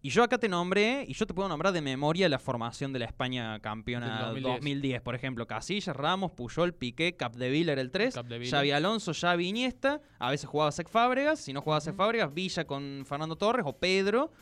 Y 0.04 0.10
yo 0.10 0.24
acá 0.24 0.36
te 0.36 0.48
nombré, 0.48 1.04
y 1.06 1.14
yo 1.14 1.28
te 1.28 1.32
puedo 1.32 1.48
nombrar 1.48 1.72
de 1.72 1.80
memoria 1.80 2.28
la 2.28 2.40
formación 2.40 2.92
de 2.92 2.98
la 2.98 3.04
España 3.04 3.60
campeona 3.60 4.32
Del 4.32 4.42
2010. 4.42 4.54
2010. 4.56 5.02
por 5.02 5.14
ejemplo. 5.14 5.46
Casillas, 5.46 5.94
Ramos, 5.94 6.32
Puyol, 6.32 6.74
Piqué, 6.74 7.14
Capdeville 7.14 7.70
era 7.70 7.80
el 7.80 7.92
3, 7.92 8.14
Capdeville. 8.14 8.50
Xavi 8.50 8.72
Alonso, 8.72 9.14
Xavi 9.14 9.46
Iniesta, 9.46 10.00
a 10.18 10.32
veces 10.32 10.48
jugaba 10.48 10.72
Sec 10.72 10.88
Fábregas, 10.88 11.38
si 11.38 11.52
no 11.52 11.62
jugaba 11.62 11.80
Sec. 11.80 11.94
Fábregas, 11.94 12.34
Villa 12.34 12.64
con 12.64 13.04
Fernando 13.06 13.36
Torres 13.36 13.64
o 13.64 13.76
Pedro. 13.76 14.32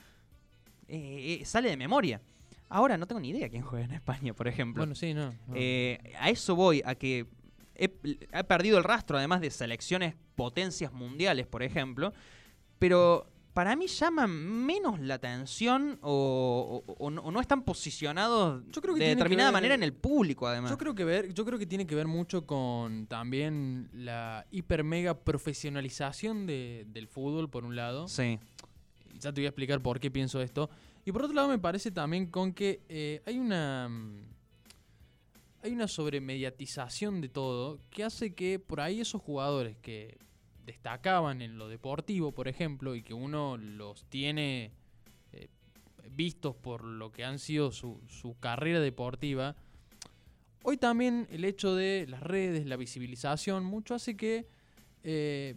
Eh, 0.88 1.40
eh, 1.42 1.44
sale 1.44 1.68
de 1.68 1.76
memoria. 1.76 2.22
Ahora 2.70 2.96
no 2.96 3.06
tengo 3.06 3.20
ni 3.20 3.28
idea 3.28 3.50
quién 3.50 3.62
juega 3.62 3.84
en 3.84 3.92
España, 3.92 4.32
por 4.32 4.48
ejemplo. 4.48 4.80
Bueno, 4.80 4.94
sí, 4.94 5.12
no. 5.12 5.26
no. 5.26 5.54
Eh, 5.54 5.98
a 6.18 6.30
eso 6.30 6.56
voy, 6.56 6.80
a 6.86 6.94
que 6.94 7.26
he, 7.74 7.92
he 8.32 8.44
perdido 8.44 8.78
el 8.78 8.84
rastro, 8.84 9.18
además 9.18 9.42
de 9.42 9.50
selecciones 9.50 10.14
potencias 10.36 10.90
mundiales, 10.90 11.46
por 11.46 11.62
ejemplo, 11.62 12.14
pero 12.78 13.26
para 13.52 13.74
mí 13.76 13.86
llaman 13.88 14.30
menos 14.30 15.00
la 15.00 15.14
atención 15.14 15.98
o, 16.02 16.82
o- 16.86 16.92
o 17.04 17.10
no, 17.10 17.22
o 17.22 17.30
no 17.30 17.40
están 17.40 17.62
posicionados 17.64 18.62
Yo 18.70 18.80
creo 18.80 18.94
que 18.94 19.00
de 19.00 19.06
que 19.06 19.14
determinada 19.16 19.48
ver- 19.50 19.54
manera 19.54 19.74
en 19.74 19.82
el 19.82 19.92
público, 19.92 20.46
además. 20.46 20.70
Yo 20.70 20.78
creo 20.78 20.94
que 20.94 21.04
ver, 21.04 21.32
yo 21.34 21.44
creo 21.44 21.58
que 21.58 21.66
tiene 21.66 21.86
que 21.86 21.94
ver 21.94 22.06
mucho 22.06 22.46
con 22.46 23.06
también 23.08 23.88
la 23.92 24.46
hiper 24.50 24.84
mega 24.84 25.14
profesionalización 25.14 26.46
de- 26.46 26.86
del 26.88 27.08
fútbol, 27.08 27.50
por 27.50 27.64
un 27.64 27.74
lado. 27.76 28.06
Sí, 28.08 28.38
Ya 29.18 29.32
te 29.32 29.40
voy 29.40 29.46
a 29.46 29.48
explicar 29.48 29.80
por 29.82 30.00
qué 30.00 30.10
pienso 30.10 30.40
esto. 30.40 30.70
Y 31.04 31.12
por 31.12 31.22
otro 31.22 31.34
lado 31.34 31.48
me 31.48 31.58
parece 31.58 31.90
también 31.90 32.26
con 32.26 32.52
que 32.54 32.80
eh, 32.88 33.20
hay 33.26 33.38
una 33.38 33.90
hay 35.62 35.72
una 35.72 35.88
sobremediatización 35.88 37.20
de 37.20 37.28
todo 37.28 37.78
que 37.90 38.02
hace 38.04 38.34
que 38.34 38.58
por 38.58 38.80
ahí 38.80 39.00
esos 39.00 39.20
jugadores 39.20 39.76
que 39.82 40.16
destacaban 40.70 41.42
en 41.42 41.58
lo 41.58 41.68
deportivo, 41.68 42.32
por 42.32 42.46
ejemplo, 42.46 42.94
y 42.94 43.02
que 43.02 43.12
uno 43.12 43.56
los 43.56 44.04
tiene 44.04 44.70
eh, 45.32 45.48
vistos 46.10 46.54
por 46.54 46.84
lo 46.84 47.10
que 47.10 47.24
han 47.24 47.38
sido 47.38 47.72
su, 47.72 48.00
su 48.08 48.38
carrera 48.38 48.78
deportiva, 48.80 49.56
hoy 50.62 50.76
también 50.76 51.26
el 51.30 51.44
hecho 51.44 51.74
de 51.74 52.06
las 52.08 52.22
redes, 52.22 52.66
la 52.66 52.76
visibilización, 52.76 53.64
mucho 53.64 53.94
hace 53.94 54.16
que 54.16 54.46
eh, 55.02 55.56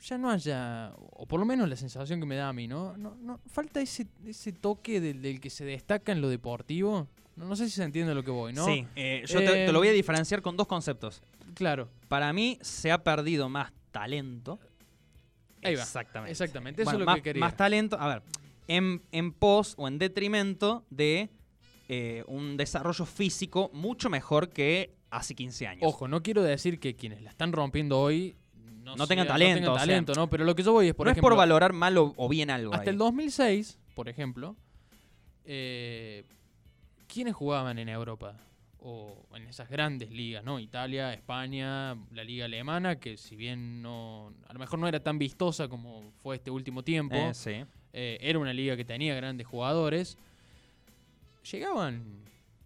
ya 0.00 0.16
no 0.16 0.30
haya, 0.30 0.94
o 0.96 1.26
por 1.26 1.38
lo 1.38 1.44
menos 1.44 1.68
la 1.68 1.76
sensación 1.76 2.18
que 2.20 2.26
me 2.26 2.36
da 2.36 2.48
a 2.48 2.52
mí, 2.52 2.66
¿no? 2.66 2.96
no, 2.96 3.14
no 3.16 3.40
falta 3.46 3.80
ese, 3.80 4.06
ese 4.26 4.52
toque 4.52 5.00
del, 5.00 5.20
del 5.20 5.40
que 5.40 5.50
se 5.50 5.64
destaca 5.64 6.12
en 6.12 6.20
lo 6.20 6.28
deportivo. 6.28 7.08
No, 7.36 7.44
no 7.44 7.56
sé 7.56 7.66
si 7.66 7.72
se 7.72 7.84
entiende 7.84 8.14
lo 8.14 8.24
que 8.24 8.32
voy, 8.32 8.52
¿no? 8.52 8.64
sí. 8.64 8.86
eh, 8.96 9.22
yo 9.26 9.38
te, 9.38 9.66
te 9.66 9.72
lo 9.72 9.78
voy 9.78 9.88
a 9.88 9.92
diferenciar 9.92 10.40
con 10.42 10.56
dos 10.56 10.66
conceptos. 10.66 11.22
Claro, 11.54 11.88
Para 12.08 12.32
mí 12.32 12.58
se 12.62 12.90
ha 12.92 13.02
perdido 13.02 13.48
más 13.48 13.72
talento. 13.90 14.58
Ahí 15.62 15.74
va. 15.74 15.82
Exactamente. 15.82 16.32
exactamente. 16.32 16.82
Eso 16.82 16.90
Bueno, 16.90 16.98
es 16.98 17.00
lo 17.00 17.06
más, 17.06 17.16
que 17.16 17.22
quería. 17.22 17.40
más 17.40 17.56
talento, 17.56 17.98
a 18.00 18.08
ver, 18.08 18.22
en, 18.68 19.02
en 19.12 19.32
pos 19.32 19.74
o 19.76 19.88
en 19.88 19.98
detrimento 19.98 20.84
de 20.90 21.30
eh, 21.88 22.22
un 22.26 22.56
desarrollo 22.56 23.04
físico 23.06 23.70
mucho 23.72 24.10
mejor 24.10 24.50
que 24.50 24.94
hace 25.10 25.34
15 25.34 25.66
años. 25.66 25.82
Ojo, 25.84 26.06
no 26.06 26.22
quiero 26.22 26.42
decir 26.42 26.78
que 26.78 26.94
quienes 26.94 27.22
la 27.22 27.30
están 27.30 27.52
rompiendo 27.52 27.98
hoy 27.98 28.36
no, 28.84 28.96
No 28.96 29.06
tengan 29.06 29.26
talento, 29.26 29.54
tengan 29.56 29.70
o 29.70 29.74
sea, 29.74 29.80
talento, 29.82 30.12
¿no? 30.14 30.30
Pero 30.30 30.44
lo 30.44 30.54
que 30.54 30.62
yo 30.62 30.72
voy 30.72 30.88
es, 30.88 30.94
por 30.94 31.06
no 31.06 31.10
ejemplo, 31.10 31.28
es 31.28 31.30
por 31.32 31.36
valorar 31.36 31.72
mal 31.74 31.98
o, 31.98 32.14
o 32.16 32.28
bien 32.28 32.50
algo. 32.50 32.72
hasta 32.72 32.84
ahí. 32.84 32.94
el 32.94 32.98
2006, 32.98 33.78
por 33.94 34.08
ejemplo, 34.08 34.56
eh, 35.44 36.24
¿quiénes 37.06 37.34
jugaban 37.34 37.78
en 37.78 37.88
Europa? 37.88 38.36
O 38.80 39.26
en 39.34 39.48
esas 39.48 39.68
grandes 39.68 40.10
ligas, 40.10 40.44
¿no? 40.44 40.60
Italia, 40.60 41.12
España, 41.12 41.96
la 42.12 42.22
liga 42.22 42.44
alemana, 42.44 43.00
que 43.00 43.16
si 43.16 43.34
bien 43.34 43.82
no, 43.82 44.32
a 44.46 44.52
lo 44.52 44.58
mejor 44.60 44.78
no 44.78 44.86
era 44.86 45.00
tan 45.00 45.18
vistosa 45.18 45.68
como 45.68 46.12
fue 46.22 46.36
este 46.36 46.50
último 46.50 46.84
tiempo, 46.84 47.16
Eh, 47.16 47.34
sí. 47.34 47.64
eh, 47.92 48.18
era 48.20 48.38
una 48.38 48.52
liga 48.52 48.76
que 48.76 48.84
tenía 48.84 49.14
grandes 49.16 49.46
jugadores, 49.48 50.16
llegaban 51.50 52.02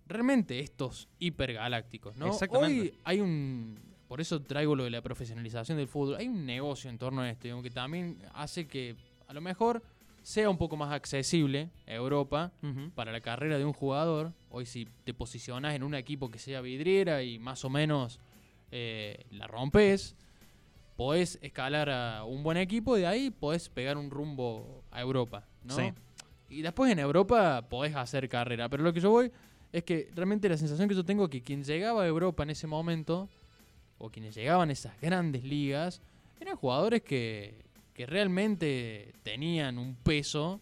realmente 0.07 0.59
estos 0.61 1.09
hipergalácticos, 1.19 2.17
¿no? 2.17 2.27
Exactamente. 2.27 2.81
Hoy 2.83 2.95
hay 3.05 3.21
un, 3.21 3.79
por 4.09 4.21
eso 4.21 4.43
traigo 4.43 4.77
lo 4.77 4.85
de 4.85 4.91
la 4.91 5.01
profesionalización 5.01 5.79
del 5.79 5.89
fútbol, 5.89 6.17
hay 6.17 6.29
un 6.29 6.45
negocio 6.45 6.91
en 6.91 6.99
torno 6.99 7.23
a 7.23 7.31
esto, 7.31 7.45
digamos, 7.45 7.63
que 7.63 7.71
también 7.71 8.19
hace 8.35 8.67
que 8.67 8.97
a 9.29 9.33
lo 9.33 9.41
mejor 9.41 9.83
sea 10.23 10.49
un 10.49 10.57
poco 10.59 10.77
más 10.77 10.93
accesible 10.93 11.71
a 11.87 11.95
Europa 11.95 12.53
para 12.95 13.13
la 13.13 13.21
carrera 13.21 13.59
de 13.59 13.65
un 13.65 13.73
jugador. 13.73 14.33
Hoy 14.51 14.67
si 14.67 14.89
te 15.05 15.15
posicionas 15.15 15.75
en 15.75 15.83
un 15.83 15.95
equipo 15.95 16.31
que 16.31 16.39
sea 16.39 16.61
vidriera 16.61 17.23
y 17.23 17.39
más 17.39 17.65
o 17.65 17.71
menos 17.71 18.21
eh, 18.71 19.25
la 19.31 19.47
rompes, 19.47 20.15
podés 20.97 21.39
escalar 21.43 21.91
a 21.91 22.25
un 22.25 22.43
buen 22.43 22.57
equipo 22.57 22.97
y 22.97 23.01
de 23.01 23.07
ahí 23.07 23.31
podés 23.31 23.69
pegar 23.69 23.97
un 23.97 24.11
rumbo 24.11 24.85
a 24.91 25.01
Europa, 25.01 25.47
¿no? 25.65 25.75
Sí. 25.75 25.93
Y 26.49 26.63
después 26.63 26.93
en 26.93 26.99
Europa 26.99 27.67
podés 27.69 27.97
hacer 27.97 28.29
carrera. 28.29 28.69
Pero 28.69 28.83
lo 28.83 28.93
que 28.93 29.01
yo 29.01 29.11
voy 29.11 29.33
es 29.73 29.85
que 29.85 30.11
realmente 30.15 30.49
la 30.49 30.57
sensación 30.57 30.89
que 30.89 30.95
yo 30.95 31.05
tengo 31.05 31.25
es 31.25 31.31
que 31.31 31.43
quien 31.43 31.65
llegaba 31.65 32.03
a 32.03 32.07
Europa 32.07 32.43
en 32.43 32.51
ese 32.51 32.67
momento, 32.67 33.29
o 33.99 34.11
quienes 34.11 34.35
llegaban 34.35 34.69
a 34.69 34.73
esas 34.73 35.01
grandes 35.01 35.45
ligas, 35.45 36.03
eran 36.39 36.57
jugadores 36.57 37.03
que, 37.03 37.65
que 37.95 38.07
realmente 38.07 39.13
tenían 39.23 39.79
un 39.79 39.95
peso 39.97 40.61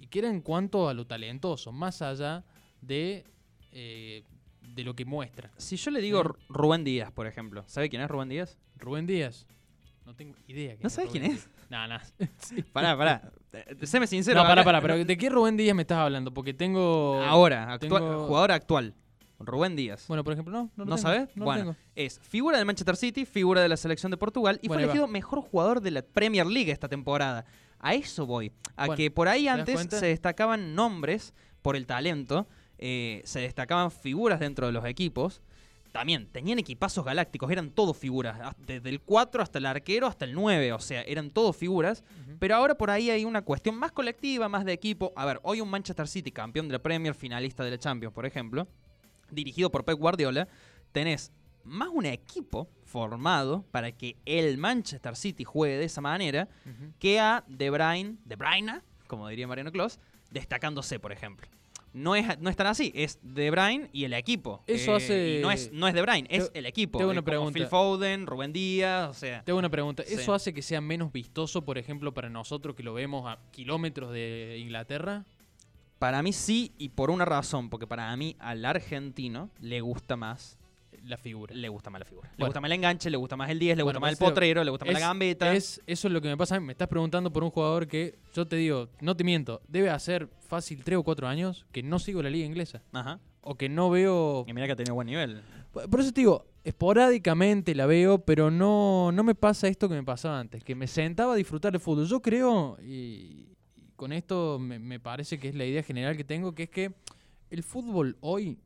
y 0.00 0.06
que 0.06 0.20
era 0.20 0.28
en 0.28 0.40
cuanto 0.40 0.88
a 0.88 0.94
lo 0.94 1.06
talentoso, 1.06 1.72
más 1.72 2.00
allá 2.02 2.44
de, 2.80 3.24
eh, 3.72 4.22
de 4.62 4.84
lo 4.84 4.94
que 4.94 5.04
muestra. 5.04 5.50
Si 5.56 5.76
yo 5.76 5.90
le 5.90 6.00
digo. 6.00 6.22
Ru- 6.22 6.36
Rubén 6.48 6.84
Díaz, 6.84 7.10
por 7.12 7.26
ejemplo, 7.26 7.64
¿sabe 7.66 7.88
quién 7.90 8.02
es 8.02 8.08
Rubén 8.08 8.28
Díaz? 8.28 8.56
Rubén 8.76 9.06
Díaz. 9.06 9.46
No 10.06 10.14
tengo 10.14 10.34
idea. 10.46 10.70
quién 10.70 10.82
¿No 10.82 10.88
sabes 10.90 11.10
quién 11.10 11.24
Díaz. 11.24 11.48
No, 11.68 11.86
no. 11.86 11.98
Sí. 12.38 12.62
Pará, 12.62 12.96
pará. 12.96 13.30
Eh, 13.52 13.76
Séme 13.86 14.06
sincero. 14.06 14.40
No, 14.42 14.46
pará, 14.48 14.64
pará, 14.64 14.80
pero 14.80 15.04
¿de 15.04 15.16
qué 15.18 15.28
Rubén 15.28 15.56
Díaz 15.56 15.74
me 15.76 15.82
estás 15.82 15.98
hablando? 15.98 16.32
Porque 16.32 16.54
tengo... 16.54 17.22
Ahora, 17.24 17.64
actua- 17.74 17.78
tengo- 17.80 18.26
jugador 18.26 18.52
actual. 18.52 18.94
Rubén 19.38 19.76
Díaz. 19.76 20.06
Bueno, 20.08 20.24
por 20.24 20.32
ejemplo, 20.32 20.52
no, 20.52 20.62
no 20.76 20.84
lo 20.84 20.90
¿No 20.90 20.96
tengo, 20.96 21.08
sabes? 21.08 21.28
No 21.36 21.40
lo 21.40 21.44
Bueno, 21.44 21.60
tengo. 21.62 21.76
es 21.94 22.18
figura 22.20 22.56
del 22.56 22.66
Manchester 22.66 22.96
City, 22.96 23.24
figura 23.24 23.60
de 23.62 23.68
la 23.68 23.76
selección 23.76 24.10
de 24.10 24.16
Portugal 24.16 24.58
y 24.62 24.68
Bueno, 24.68 24.80
fue 24.80 24.86
va. 24.86 24.92
elegido 24.92 25.06
mejor 25.08 25.40
jugador 25.42 25.80
de 25.80 25.90
la 25.92 26.02
Premier 26.02 26.46
League 26.46 26.70
esta 26.72 26.88
temporada. 26.88 27.44
A 27.78 27.94
eso 27.94 28.26
voy. 28.26 28.52
A 28.76 28.86
Bueno, 28.86 28.96
que 28.96 29.10
por 29.10 29.28
ahí 29.28 29.46
antes 29.48 29.86
se 29.90 30.06
destacaban 30.06 30.74
nombres 30.74 31.32
por 31.62 31.76
el 31.76 31.86
talento, 31.86 32.48
eh, 32.78 33.22
se 33.24 33.40
destacaban 33.40 33.90
figuras 33.90 34.40
dentro 34.40 34.66
de 34.66 34.72
los 34.72 34.84
equipos. 34.84 35.40
También 35.92 36.28
tenían 36.30 36.58
equipazos 36.58 37.04
galácticos, 37.04 37.50
eran 37.50 37.70
todos 37.70 37.96
figuras, 37.96 38.54
desde 38.58 38.88
el 38.90 39.00
4 39.00 39.42
hasta 39.42 39.58
el 39.58 39.66
arquero 39.66 40.06
hasta 40.06 40.26
el 40.26 40.34
9, 40.34 40.72
o 40.74 40.78
sea, 40.80 41.00
eran 41.02 41.30
todos 41.30 41.56
figuras. 41.56 42.04
Pero 42.38 42.56
ahora 42.56 42.76
por 42.76 42.90
ahí 42.90 43.08
hay 43.10 43.24
una 43.24 43.42
cuestión 43.42 43.76
más 43.76 43.90
colectiva, 43.92 44.48
más 44.48 44.64
de 44.64 44.72
equipo. 44.74 45.12
A 45.16 45.24
ver, 45.24 45.40
hoy 45.42 45.60
un 45.60 45.70
Manchester 45.70 46.06
City, 46.06 46.30
campeón 46.30 46.68
de 46.68 46.72
la 46.74 46.78
Premier, 46.80 47.14
finalista 47.14 47.64
de 47.64 47.70
la 47.70 47.78
Champions, 47.78 48.14
por 48.14 48.26
ejemplo, 48.26 48.68
dirigido 49.30 49.70
por 49.70 49.84
Pep 49.84 49.98
Guardiola, 49.98 50.48
tenés 50.92 51.32
más 51.64 51.88
un 51.92 52.06
equipo 52.06 52.68
formado 52.84 53.64
para 53.70 53.92
que 53.92 54.16
el 54.24 54.56
Manchester 54.58 55.14
City 55.16 55.44
juegue 55.44 55.76
de 55.78 55.84
esa 55.84 56.00
manera 56.00 56.48
que 56.98 57.20
a 57.20 57.44
De 57.46 57.68
Bruyne, 57.70 58.16
De 58.24 58.36
Bruyne, 58.36 58.80
como 59.06 59.28
diría 59.28 59.46
Mariano 59.46 59.70
Clos, 59.72 59.98
destacándose, 60.30 60.98
por 60.98 61.12
ejemplo. 61.12 61.46
No 61.94 62.14
es, 62.14 62.38
no 62.38 62.50
es 62.50 62.56
tan 62.56 62.66
así, 62.66 62.92
es 62.94 63.18
De 63.22 63.50
Bruyne 63.50 63.88
y 63.92 64.04
el 64.04 64.12
equipo. 64.12 64.62
Eh, 64.66 64.74
Eso 64.74 64.94
hace- 64.94 65.38
y 65.38 65.42
no 65.42 65.50
es, 65.50 65.72
no 65.72 65.88
es 65.88 65.94
De 65.94 66.02
Bruyne, 66.02 66.26
es 66.30 66.52
Te- 66.52 66.58
el 66.58 66.66
equipo. 66.66 66.98
tengo 66.98 67.10
una 67.10 67.22
pregunta. 67.22 67.58
Phil 67.58 67.66
Foden, 67.66 68.26
Rubén 68.26 68.52
Díaz, 68.52 69.08
o 69.10 69.14
sea... 69.14 69.42
Te 69.42 69.50
hago 69.50 69.58
una 69.58 69.70
pregunta. 69.70 70.02
Sí. 70.06 70.14
¿Eso 70.14 70.32
hace 70.34 70.52
que 70.54 70.60
sea 70.62 70.80
menos 70.82 71.10
vistoso, 71.12 71.62
por 71.64 71.78
ejemplo, 71.78 72.12
para 72.12 72.28
nosotros 72.28 72.76
que 72.76 72.82
lo 72.82 72.92
vemos 72.94 73.26
a 73.26 73.38
kilómetros 73.52 74.12
de 74.12 74.58
Inglaterra? 74.60 75.24
Para 75.98 76.22
mí 76.22 76.32
sí, 76.32 76.72
y 76.78 76.90
por 76.90 77.10
una 77.10 77.24
razón, 77.24 77.70
porque 77.70 77.86
para 77.86 78.14
mí 78.16 78.36
al 78.38 78.64
argentino 78.64 79.50
le 79.60 79.80
gusta 79.80 80.16
más, 80.16 80.56
La 81.04 81.16
figura. 81.16 81.54
le 81.54 81.68
gusta 81.68 81.90
más 81.90 82.00
la 82.00 82.04
figura. 82.04 82.30
Le 82.36 82.44
gusta 82.44 82.60
más 82.60 82.68
el 82.68 82.72
enganche, 82.74 83.10
le 83.10 83.16
gusta 83.16 83.36
más 83.36 83.50
el 83.50 83.58
10, 83.58 83.76
le 83.76 83.82
Bueno, 83.82 83.98
gusta 83.98 84.06
más 84.06 84.12
el 84.12 84.18
potrero, 84.18 84.62
le 84.64 84.70
gusta 84.70 84.84
más 84.84 84.94
la 84.94 85.00
gambeta. 85.00 85.52
Es, 85.54 85.80
eso 85.86 86.08
es 86.08 86.14
lo 86.14 86.20
que 86.20 86.28
me 86.28 86.36
pasa. 86.36 86.56
a 86.56 86.60
mí. 86.60 86.66
Me 86.66 86.72
estás 86.72 86.88
preguntando 86.88 87.32
por 87.32 87.42
un 87.42 87.50
jugador 87.50 87.86
que, 87.88 88.18
yo 88.34 88.46
te 88.46 88.56
digo, 88.56 88.88
no 89.00 89.16
te 89.16 89.24
miento, 89.24 89.60
debe 89.68 89.90
hacer 89.90 90.28
fácil 90.46 90.84
3 90.84 90.98
o 90.98 91.02
4 91.02 91.26
años 91.26 91.66
que 91.72 91.82
no 91.82 91.98
sigo 91.98 92.22
la 92.22 92.30
liga 92.30 92.46
inglesa. 92.46 92.82
Ajá. 92.92 93.18
O 93.40 93.56
que 93.56 93.68
no 93.68 93.90
veo... 93.90 94.44
Y 94.46 94.52
mira 94.52 94.66
que 94.66 94.72
ha 94.72 94.76
tenido 94.76 94.94
buen 94.94 95.06
nivel. 95.06 95.42
Por 95.72 96.00
eso 96.00 96.12
te 96.12 96.20
digo, 96.20 96.44
esporádicamente 96.64 97.74
la 97.74 97.86
veo, 97.86 98.18
pero 98.24 98.50
no, 98.50 99.10
no 99.12 99.22
me 99.24 99.34
pasa 99.34 99.68
esto 99.68 99.88
que 99.88 99.94
me 99.94 100.02
pasaba 100.02 100.38
antes, 100.40 100.62
que 100.64 100.74
me 100.74 100.86
sentaba 100.86 101.34
a 101.34 101.36
disfrutar 101.36 101.74
el 101.74 101.80
fútbol. 101.80 102.06
Yo 102.06 102.20
creo, 102.20 102.76
y 102.82 103.46
con 103.98 104.12
esto 104.12 104.58
me, 104.60 104.78
me 104.78 105.00
parece 105.00 105.38
que 105.40 105.48
es 105.48 105.54
la 105.56 105.64
idea 105.64 105.82
general 105.82 106.16
que 106.16 106.22
tengo, 106.24 106.54
que 106.54 106.62
es 106.62 106.70
que 106.70 106.92
el 107.50 107.62
fútbol 107.64 108.16
hoy, 108.20 108.56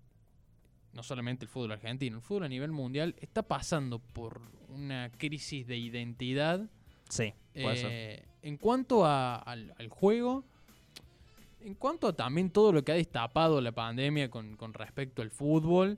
no 0.92 1.02
solamente 1.02 1.46
el 1.46 1.48
fútbol 1.48 1.72
argentino, 1.72 2.16
el 2.18 2.22
fútbol 2.22 2.44
a 2.44 2.48
nivel 2.48 2.70
mundial, 2.70 3.14
está 3.18 3.42
pasando 3.42 3.98
por 3.98 4.42
una 4.68 5.10
crisis 5.16 5.66
de 5.66 5.78
identidad 5.78 6.68
Sí, 7.08 7.32
puede 7.54 7.76
ser. 7.76 7.90
eh, 7.92 8.24
en 8.42 8.58
cuanto 8.58 9.06
a- 9.06 9.36
al, 9.36 9.74
al 9.78 9.88
juego, 9.88 10.44
en 11.62 11.74
cuanto 11.76 12.08
a 12.08 12.12
también 12.12 12.50
todo 12.50 12.70
lo 12.72 12.84
que 12.84 12.92
ha 12.92 12.96
destapado 12.96 13.58
la 13.62 13.72
pandemia 13.72 14.28
con, 14.30 14.56
con 14.56 14.74
respecto 14.74 15.22
al 15.22 15.30
fútbol, 15.30 15.96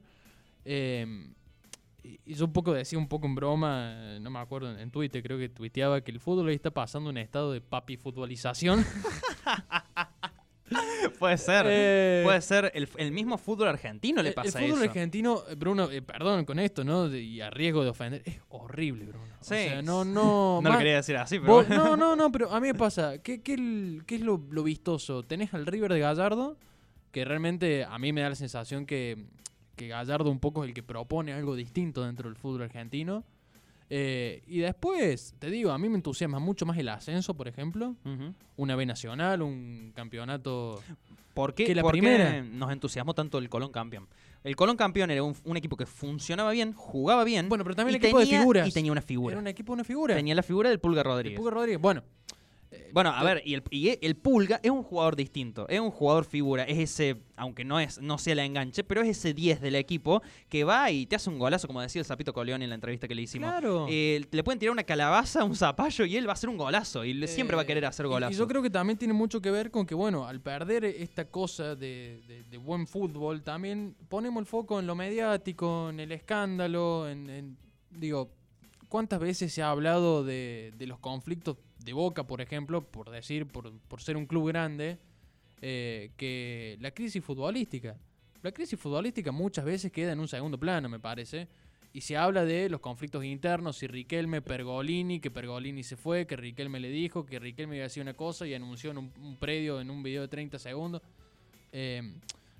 eh, 0.65 1.27
y 2.25 2.35
yo 2.35 2.45
un 2.45 2.53
poco 2.53 2.73
decía 2.75 2.99
un 2.99 3.09
poco 3.09 3.27
en 3.27 3.35
broma, 3.35 4.19
no 4.21 4.31
me 4.31 4.39
acuerdo, 4.39 4.79
en, 4.79 4.91
Twitter 4.91 5.23
creo 5.23 5.39
que 5.39 5.49
tuiteaba 5.49 6.03
que 6.03 6.11
el 6.11 6.21
fútbol 6.21 6.49
hoy 6.49 6.55
está 6.55 6.71
pasando 6.71 7.09
un 7.11 7.17
estado 7.19 7.53
de 7.53 7.61
papi 7.61 7.97
futbolización. 7.97 8.85
Puede 11.19 11.37
ser. 11.39 11.67
Eh, 11.69 12.23
Puede 12.25 12.41
ser. 12.41 12.73
El, 12.75 12.89
el 12.97 13.13
mismo 13.13 13.37
fútbol 13.39 13.69
argentino 13.69 14.23
le 14.23 14.33
pasa 14.33 14.59
el 14.59 14.65
fútbol 14.67 14.83
eso. 14.83 14.91
argentino, 14.91 15.43
eh, 15.49 15.55
Bruno, 15.55 15.91
eh, 15.91 16.01
perdón 16.03 16.45
con 16.47 16.59
esto, 16.59 16.83
¿no? 16.85 17.09
De- 17.09 17.21
y 17.23 17.41
a 17.41 17.51
riesgo 17.51 17.85
de 17.85 17.91
ofender, 17.91 18.23
es 18.25 18.39
horrible, 18.49 19.05
Bruno. 19.05 19.25
O 19.41 19.45
Sí. 19.45 19.55
sea, 19.55 19.83
no, 19.83 20.05
no. 20.05 20.61
No 20.63 20.71
lo 20.73 20.79
quería 20.79 20.97
decir 20.97 21.17
así, 21.17 21.39
pero. 21.39 21.53
Vos- 21.53 21.69
no, 21.69 21.97
no, 21.97 22.17
no, 22.17 22.33
pero 22.33 22.51
a 22.51 22.61
mí 22.61 22.69
me 22.69 22.75
pasa. 22.75 23.19
¿Qué, 23.19 23.43
qué, 23.43 23.55
el- 23.55 24.03
qué 24.07 24.17
es 24.17 24.21
lo, 24.23 24.43
lo 24.51 24.63
vistoso? 24.63 25.23
Tenés 25.23 25.53
al 25.55 25.67
River 25.67 25.93
de 25.93 26.01
Gallardo, 26.01 26.57
que 27.13 27.25
realmente 27.25 27.85
a 27.85 27.99
mí 27.99 28.13
me 28.13 28.23
da 28.23 28.31
la 28.31 28.35
sensación 28.35 28.87
que, 28.87 29.27
que 29.77 29.89
Gallardo 29.89 30.31
un 30.31 30.39
poco 30.41 30.65
es 30.65 30.69
el 30.69 30.75
que 30.75 30.83
propone 30.83 31.33
algo 31.33 31.55
distinto 31.55 32.05
dentro 32.05 32.29
del 32.29 32.37
fútbol 32.37 32.63
argentino. 32.63 33.25
Eh, 33.91 34.43
y 34.47 34.59
después, 34.61 35.35
te 35.39 35.51
digo, 35.51 35.71
a 35.71 35.79
mí 35.79 35.89
me 35.89 35.97
entusiasma 35.97 36.39
mucho 36.39 36.65
más 36.67 36.79
el 36.79 36.89
ascenso, 36.89 37.35
por 37.35 37.49
ejemplo. 37.49 37.95
Una 38.57 38.77
B 38.77 38.87
nacional, 38.87 39.43
un 39.43 39.93
campeonato. 39.95 40.81
¿Por 41.35 41.53
qué, 41.55 41.65
Que 41.65 41.75
la 41.75 41.83
por 41.83 41.95
qué 41.99 42.43
nos 42.53 42.71
entusiasmó 42.73 43.13
tanto 43.13 43.39
el 43.39 43.49
Colón 43.49 43.73
campeón? 43.73 44.07
El 44.45 44.57
Colón 44.57 44.77
campeón 44.77 45.11
era 45.11 45.23
un, 45.23 45.35
un 45.45 45.57
equipo 45.57 45.77
que 45.77 45.85
funcionaba 45.87 46.51
bien, 46.53 46.73
jugaba 46.73 47.25
bien. 47.25 47.49
Bueno, 47.49 47.65
pero 47.65 47.75
también 47.77 47.97
el 47.97 48.03
equipo 48.03 48.19
de 48.21 48.25
tenía- 48.27 48.41
figuras. 48.41 48.69
Y 48.69 48.73
tenía 48.73 48.93
una 48.93 49.03
figura. 49.03 49.33
Era 49.33 49.41
un 49.41 49.47
equipo, 49.49 49.73
una 49.73 49.85
figura. 49.85 50.15
Tenía 50.15 50.35
la 50.35 50.43
figura 50.43 50.71
del 50.71 50.79
Pulga 50.81 51.01
El 51.01 51.07
Rodríguez. 51.07 51.39
Puga 51.39 51.51
Rodríguez. 51.51 51.81
Bueno, 51.81 52.03
Bueno, 52.93 53.11
a 53.11 53.23
ver, 53.25 53.43
y 53.45 53.55
el, 53.55 53.63
y 53.71 53.99
el 54.07 54.17
Pulga 54.17 54.61
es 54.63 54.71
un 54.71 54.83
jugador 54.83 55.17
distinto, 55.17 55.67
es 55.69 55.81
un 55.81 55.91
jugador 55.91 56.25
figura, 56.25 56.65
es 56.65 56.79
ese, 56.79 57.17
aunque 57.37 57.65
no 57.65 57.81
es 57.81 58.01
no 58.01 58.19
sea 58.19 58.35
la 58.37 58.45
enganche, 58.45 58.85
pero 58.85 59.03
es 59.03 59.09
ese 59.09 59.35
10 59.35 59.61
del 59.61 59.75
equipo 59.75 60.23
que 60.49 60.63
va 60.65 60.91
y 60.91 61.07
te 61.07 61.17
hace 61.17 61.29
un 61.31 61.39
golazo, 61.39 61.67
como 61.67 61.81
decía 61.81 62.01
el 62.01 62.07
Zapito 62.07 62.33
Coleón 62.33 62.63
en 62.63 62.69
la 62.69 62.75
entrevista 62.77 63.09
que 63.09 63.15
le 63.15 63.23
hicimos. 63.23 63.51
claro. 63.51 63.87
Eh, 63.91 64.25
le 64.31 64.45
pueden 64.45 64.59
tirar 64.59 64.73
una 64.73 64.85
calabaza, 64.85 65.43
un 65.45 65.57
zapallo 65.57 66.05
y 66.05 66.17
él 66.17 66.27
va 66.27 66.31
a 66.31 66.35
hacer 66.35 66.49
un 66.49 66.57
golazo 66.57 67.05
y 67.05 67.27
siempre 67.27 67.57
va 67.57 67.63
a 67.63 67.67
querer 67.67 67.85
hacer 67.87 68.07
Eh, 68.07 68.09
y- 68.09 68.13
golazo. 68.13 68.33
Y 68.33 68.37
yo 68.37 68.47
creo 68.47 68.63
que 68.63 68.71
también 68.71 68.99
tiene 68.99 69.15
mucho 69.15 69.41
que 69.41 69.51
ver 69.51 69.71
con 69.71 69.87
que, 69.87 69.95
bueno, 69.95 70.27
al 70.27 70.41
perder 70.41 70.85
esta 70.85 71.25
cosa 71.31 71.75
de, 71.75 72.23
de- 72.29 72.43
de 72.45 72.57
buen 72.59 72.87
fútbol, 72.87 73.43
también 73.43 73.97
ponemos 74.09 74.41
el 74.41 74.47
foco 74.47 74.79
en 74.79 74.87
lo 74.87 74.95
mediático, 74.95 75.91
en 75.91 75.99
el 76.01 76.13
escándalo, 76.13 77.09
en, 77.09 77.29
en- 77.31 77.57
digo, 77.91 78.31
¿cuántas 78.89 79.19
veces 79.19 79.53
se 79.53 79.63
ha 79.63 79.71
hablado 79.71 80.23
de, 80.25 80.73
de 80.79 80.87
los 80.87 80.99
conflictos 81.01 81.57
de 81.85 81.93
Boca, 81.93 82.25
por 82.27 82.41
ejemplo, 82.41 82.83
por 82.83 83.11
decir, 83.11 83.47
por, 83.47 83.73
por 83.89 84.01
ser 84.01 84.17
un 84.17 84.27
club 84.27 84.49
grande, 84.49 84.99
eh, 85.61 86.11
que 86.17 86.77
la 86.81 86.91
crisis 86.93 87.23
futbolística? 87.25 87.97
La 88.43 88.53
crisis 88.53 88.79
futbolística 88.79 89.33
muchas 89.33 89.65
veces 89.65 89.91
queda 89.93 90.13
en 90.13 90.21
un 90.21 90.29
segundo 90.29 90.59
plano, 90.59 90.89
me 90.89 91.01
parece. 91.01 91.49
Y 91.93 92.01
se 92.01 92.17
habla 92.17 92.45
de 92.45 92.69
los 92.69 92.81
conflictos 92.81 93.25
internos, 93.25 93.77
si 93.77 93.87
Riquelme, 93.87 94.43
Pergolini, 94.43 95.21
que 95.21 95.31
Pergolini 95.31 95.85
se 95.85 95.97
fue, 95.97 96.27
que 96.27 96.37
Riquelme 96.37 96.81
le 96.81 96.91
dijo, 96.91 97.25
que 97.25 97.39
Riquelme 97.39 97.77
iba 97.77 97.87
a 97.87 98.01
una 98.01 98.15
cosa 98.15 98.47
y 98.47 98.53
anunció 98.55 98.91
en 98.91 98.99
un, 98.99 99.37
predio, 99.39 99.81
en 99.81 99.91
un 99.91 100.03
video 100.03 100.23
de 100.23 100.29
30 100.29 100.59
segundos. 100.59 101.01
Eh, 101.73 102.03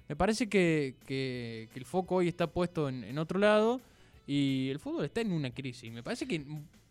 me 0.09 0.17
parece 0.17 0.49
que, 0.49 0.95
que- 1.07 1.69
el 1.75 1.85
foco 1.85 2.17
hoy 2.17 2.29
está 2.29 2.47
puesto 2.47 2.89
en, 2.89 3.03
en 3.05 3.19
otro 3.19 3.39
lado 3.41 3.81
y 4.27 4.69
el 4.71 4.79
fútbol 4.79 5.05
está 5.05 5.21
en 5.21 5.33
una 5.33 5.51
crisis. 5.51 5.91
Me 5.93 6.03
parece 6.03 6.27
que 6.29 6.45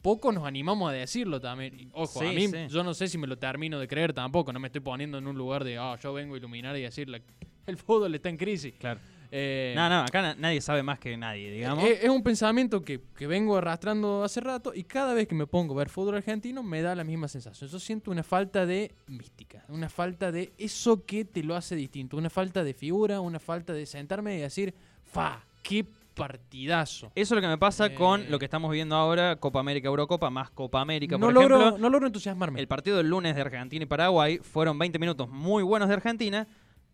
poco 0.03 0.31
nos 0.31 0.45
animamos 0.45 0.91
a 0.91 0.93
decirlo 0.93 1.41
también. 1.41 1.79
Y, 1.79 1.87
ojo, 1.93 2.21
a 2.21 2.25
mí 2.25 2.47
sí. 2.47 2.67
yo 2.69 2.83
no 2.83 2.93
sé 2.93 3.07
si 3.07 3.17
me 3.17 3.25
lo 3.25 3.37
termino 3.39 3.79
de 3.79 3.87
creer 3.87 4.13
tampoco, 4.13 4.53
no 4.53 4.59
me 4.59 4.67
estoy 4.67 4.81
poniendo 4.81 5.17
en 5.17 5.25
un 5.25 5.35
lugar 5.35 5.63
de, 5.63 5.79
ah, 5.79 5.97
yo 5.99 6.13
vengo 6.13 6.35
a 6.35 6.37
iluminar 6.37 6.77
y 6.77 6.81
decir, 6.81 7.09
la- 7.09 7.21
el 7.65 7.77
fútbol 7.77 8.13
está 8.13 8.29
en 8.29 8.37
crisis. 8.37 8.75
Claro. 8.77 8.99
Eh, 9.35 9.73
No, 9.75 9.89
no, 9.89 10.01
acá 10.01 10.21
na- 10.21 10.35
nadie 10.35 10.61
sabe 10.61 10.83
más 10.83 10.99
que 10.99 11.17
nadie, 11.17 11.49
digamos. 11.51 11.83
es, 11.85 12.03
es 12.03 12.09
un 12.11 12.21
pensamiento 12.21 12.83
que, 12.83 13.01
que 13.17 13.25
vengo 13.25 13.57
arrastrando 13.57 14.23
hace 14.23 14.39
rato 14.41 14.73
y 14.75 14.83
cada 14.83 15.15
vez 15.15 15.27
que 15.27 15.33
me 15.33 15.47
pongo 15.47 15.73
a 15.73 15.77
ver 15.77 15.89
fútbol 15.89 16.13
argentino 16.17 16.61
me 16.61 16.83
da 16.83 16.93
la 16.93 17.03
misma 17.03 17.27
sensación. 17.27 17.67
Yo 17.67 17.79
siento 17.79 18.11
una 18.11 18.21
falta 18.21 18.67
de 18.67 18.91
mística, 19.07 19.65
una 19.69 19.89
falta 19.89 20.31
de 20.31 20.53
eso 20.59 21.03
que 21.03 21.25
te 21.25 21.41
lo 21.41 21.55
hace 21.55 21.75
distinto, 21.75 22.15
una 22.15 22.29
falta 22.29 22.63
de 22.63 22.75
figura, 22.75 23.21
una 23.21 23.39
falta 23.39 23.73
de 23.73 23.87
sentarme 23.87 24.35
y 24.37 24.41
decir, 24.41 24.71
fa, 25.03 25.43
qué 25.63 25.83
partidazo. 26.13 27.11
Eso 27.15 27.33
es 27.33 27.35
lo 27.35 27.41
que 27.41 27.47
me 27.47 27.57
pasa 27.57 27.87
Eh, 27.87 27.95
con 27.95 28.29
lo 28.29 28.39
que 28.39 28.45
estamos 28.45 28.71
viendo 28.71 28.95
ahora, 28.95 29.35
Copa 29.37 29.59
América, 29.59 29.87
Eurocopa, 29.87 30.29
más 30.29 30.49
Copa 30.51 30.81
América, 30.81 31.17
No 31.17 31.27
por 31.27 31.33
logro, 31.33 31.59
ejemplo. 31.59 31.77
no 31.79 31.89
logro 31.89 32.07
entusiasmarme. 32.07 32.59
El 32.59 32.67
partido 32.67 32.97
del 32.97 33.09
lunes 33.09 33.35
de 33.35 33.41
Argentina 33.41 33.83
y 33.83 33.85
Paraguay 33.87 34.37
fueron 34.39 34.77
20 34.79 34.99
minutos 34.99 35.29
muy 35.29 35.63
buenos 35.63 35.87
de 35.89 35.95
Argentina 35.95 36.47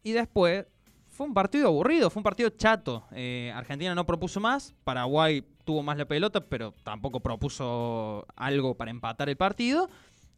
y 0.04 0.12
después 0.14 0.66
fue 1.08 1.26
un 1.28 1.34
partido 1.34 1.68
aburrido, 1.68 2.10
fue 2.10 2.20
un 2.22 2.24
partido 2.24 2.50
chato. 2.52 3.06
Eh, 3.12 3.52
Argentina 3.56 3.94
no 3.94 4.06
propuso 4.06 4.40
más, 4.40 4.74
Paraguay 4.84 5.44
tuvo 5.66 5.84
más 5.84 5.98
la 5.98 6.06
pelota, 6.06 6.40
pero 6.46 6.74
tampoco 6.84 7.20
propuso 7.20 8.26
algo 8.36 8.76
para 8.76 8.92
empatar 8.92 9.30
el 9.30 9.36
partido. 9.38 9.90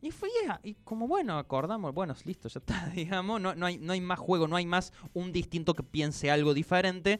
Y 0.03 0.09
fue, 0.09 0.29
y 0.63 0.73
como 0.83 1.07
bueno, 1.07 1.37
acordamos, 1.37 1.93
bueno, 1.93 2.15
listo, 2.25 2.49
ya 2.49 2.57
está, 2.59 2.87
digamos, 2.95 3.39
no, 3.39 3.53
no, 3.53 3.67
hay, 3.67 3.77
no 3.77 3.93
hay 3.93 4.01
más 4.01 4.17
juego, 4.17 4.47
no 4.47 4.55
hay 4.55 4.65
más 4.65 4.91
un 5.13 5.31
distinto 5.31 5.75
que 5.75 5.83
piense 5.83 6.31
algo 6.31 6.55
diferente 6.55 7.19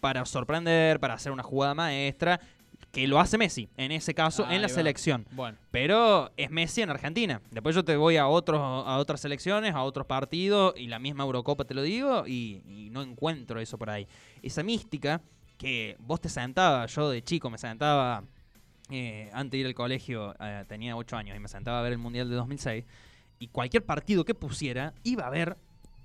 para 0.00 0.24
sorprender, 0.24 1.00
para 1.00 1.14
hacer 1.14 1.32
una 1.32 1.42
jugada 1.42 1.74
maestra, 1.74 2.40
que 2.92 3.06
lo 3.06 3.20
hace 3.20 3.38
Messi, 3.38 3.68
en 3.76 3.92
ese 3.92 4.14
caso, 4.14 4.44
en 4.50 4.62
la 4.62 4.68
va. 4.68 4.74
selección. 4.74 5.26
Bueno, 5.30 5.58
Pero 5.70 6.32
es 6.36 6.50
Messi 6.50 6.82
en 6.82 6.90
Argentina. 6.90 7.40
Después 7.50 7.74
yo 7.74 7.84
te 7.84 7.96
voy 7.96 8.16
a 8.16 8.26
otros 8.26 8.60
a 8.60 8.96
otras 8.96 9.20
selecciones, 9.20 9.74
a 9.74 9.82
otros 9.82 10.06
partidos, 10.06 10.74
y 10.76 10.88
la 10.88 10.98
misma 10.98 11.24
Eurocopa 11.24 11.64
te 11.64 11.74
lo 11.74 11.82
digo, 11.82 12.24
y, 12.26 12.62
y 12.66 12.90
no 12.90 13.02
encuentro 13.02 13.60
eso 13.60 13.78
por 13.78 13.90
ahí. 13.90 14.08
Esa 14.42 14.62
mística 14.62 15.20
que 15.56 15.96
vos 16.00 16.20
te 16.20 16.28
sentabas, 16.28 16.92
yo 16.94 17.10
de 17.10 17.22
chico 17.22 17.50
me 17.50 17.58
sentaba, 17.58 18.24
eh, 18.90 19.30
antes 19.32 19.52
de 19.52 19.58
ir 19.58 19.66
al 19.66 19.74
colegio, 19.74 20.34
eh, 20.40 20.64
tenía 20.66 20.96
8 20.96 21.16
años, 21.16 21.36
y 21.36 21.38
me 21.38 21.48
sentaba 21.48 21.80
a 21.80 21.82
ver 21.82 21.92
el 21.92 21.98
Mundial 21.98 22.28
de 22.28 22.34
2006, 22.36 22.84
y 23.38 23.48
cualquier 23.48 23.84
partido 23.84 24.24
que 24.24 24.34
pusiera, 24.34 24.94
iba 25.04 25.26
a 25.26 25.30
ver 25.30 25.56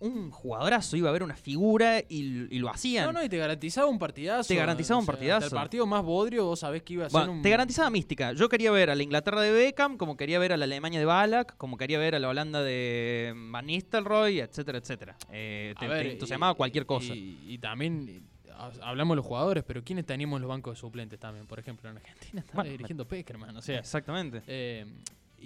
un 0.05 0.31
jugadorazo, 0.31 0.95
iba 0.97 1.09
a 1.09 1.11
ver 1.13 1.23
una 1.23 1.35
figura, 1.35 1.99
y, 1.99 2.47
y 2.55 2.59
lo 2.59 2.69
hacían. 2.69 3.05
no, 3.05 3.11
no, 3.13 3.23
y 3.23 3.29
te 3.29 3.37
garantizaba 3.37 3.87
un 3.87 3.99
partidazo. 3.99 4.47
Te 4.47 4.55
garantizaba 4.55 4.99
un 4.99 5.05
partidazo. 5.05 5.47
el 5.47 5.51
partido 5.51 5.85
más 5.85 6.03
bodrio, 6.03 6.45
vos 6.45 6.59
sabés 6.59 6.83
que 6.83 6.93
iba 6.93 7.05
a 7.05 7.09
ser 7.09 7.19
Bueno, 7.19 7.33
un. 7.33 7.41
te 7.41 7.49
garantizaba 7.49 7.89
mística. 7.89 8.33
Yo 8.33 8.47
quería 8.49 8.71
ver 8.71 8.89
a 8.89 8.95
la 8.95 9.03
Inglaterra 9.03 9.41
de 9.41 9.51
Beckham, 9.51 9.97
como 9.97 10.15
quería 10.17 10.39
ver 10.39 10.53
a 10.53 10.57
la 10.57 10.65
Alemania 10.65 10.99
de 10.99 11.05
Ballack, 11.05 11.57
como 11.57 11.77
quería 11.77 11.97
ver 11.99 12.15
a 12.15 12.19
la 12.19 12.29
Holanda 12.29 12.61
de 12.63 13.33
Van 13.51 13.65
Nistelrooy, 13.65 14.39
etcétera, 14.39 14.77
etcétera. 14.77 15.15
Eh, 15.31 15.73
te, 15.79 15.87
ver, 15.87 16.01
te 16.03 16.07
y- 16.07 16.11
entusiasmaba 16.13 16.53
cualquier 16.53 16.85
cosa. 16.85 17.13
Y, 17.15 17.39
y 17.47 17.57
también 17.57 18.07
eh, 18.09 18.21
ha- 18.51 18.71
hablamos 18.89 19.13
de 19.13 19.17
los 19.17 19.25
jugadores, 19.25 19.63
pero 19.65 19.83
¿quiénes 19.83 20.05
teníamos 20.05 20.37
en 20.37 20.41
los 20.43 20.49
bancos 20.49 20.75
de 20.75 20.79
suplentes 20.79 21.19
también? 21.19 21.45
Por 21.47 21.59
ejemplo, 21.59 21.89
en 21.89 21.97
Argentina 21.97 22.39
estaba 22.41 22.57
Bueno, 22.63 22.71
dirigiendo 22.71 23.05
Peckerman, 23.07 23.55
o 23.57 23.61
sea. 23.61 23.79
Exactamente. 23.79 24.41
eh, 24.47 24.85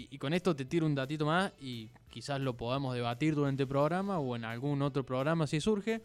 y, 0.02 0.08
y 0.12 0.18
con 0.18 0.34
esto 0.34 0.56
te 0.56 0.66
tiro 0.66 0.86
un 0.86 0.96
datito 0.96 1.26
más 1.26 1.52
y 1.60 1.90
quizás 2.10 2.40
lo 2.40 2.56
podamos 2.56 2.94
debatir 2.96 3.36
durante 3.36 3.64
el 3.64 3.70
programa 3.70 4.20
o 4.20 4.36
en 4.36 4.46
algún 4.46 4.82
otro 4.82 5.04
programa 5.06 5.46
si 5.48 5.60
surge. 5.60 6.02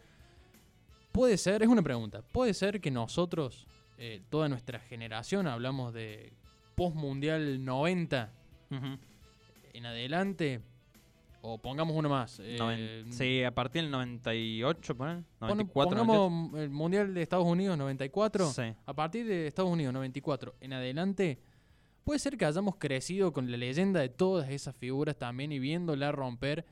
Puede 1.11 1.37
ser, 1.37 1.61
es 1.63 1.69
una 1.69 1.81
pregunta, 1.81 2.21
puede 2.21 2.53
ser 2.53 2.81
que 2.81 2.91
nosotros, 2.91 3.65
eh, 3.97 4.21
toda 4.29 4.49
nuestra 4.49 4.79
generación, 4.79 5.47
hablamos 5.47 5.93
de 5.93 6.33
post-mundial 6.75 7.63
90 7.63 8.31
Ujú. 8.71 8.97
en 9.73 9.85
adelante, 9.85 10.59
o 11.41 11.57
pongamos 11.57 11.95
uno 11.95 12.09
más. 12.09 12.41
eh, 12.43 13.05
sí, 13.11 13.43
a 13.43 13.51
partir 13.55 13.83
del 13.83 13.91
98, 13.91 14.97
ponen. 14.97 15.23
pon- 15.39 15.47
94, 15.49 15.97
pongamos 16.05 16.59
el 16.59 16.69
mundial 16.69 17.13
de 17.13 17.21
Estados 17.21 17.45
Unidos 17.45 17.77
94. 17.77 18.43
98. 18.45 18.73
Sí. 18.73 18.77
A 18.85 18.93
partir 18.93 19.25
de 19.25 19.47
Estados 19.47 19.71
Unidos 19.71 19.93
94 19.93 20.55
en 20.59 20.73
adelante, 20.73 21.39
puede 22.05 22.19
ser 22.19 22.37
que 22.37 22.45
hayamos 22.45 22.75
crecido 22.77 23.33
con 23.33 23.51
la 23.51 23.57
leyenda 23.57 23.99
de 23.99 24.09
todas 24.09 24.49
esas 24.51 24.75
figuras 24.75 25.17
también 25.17 25.51
y 25.51 25.59
viéndola 25.59 26.11
romper. 26.11 26.65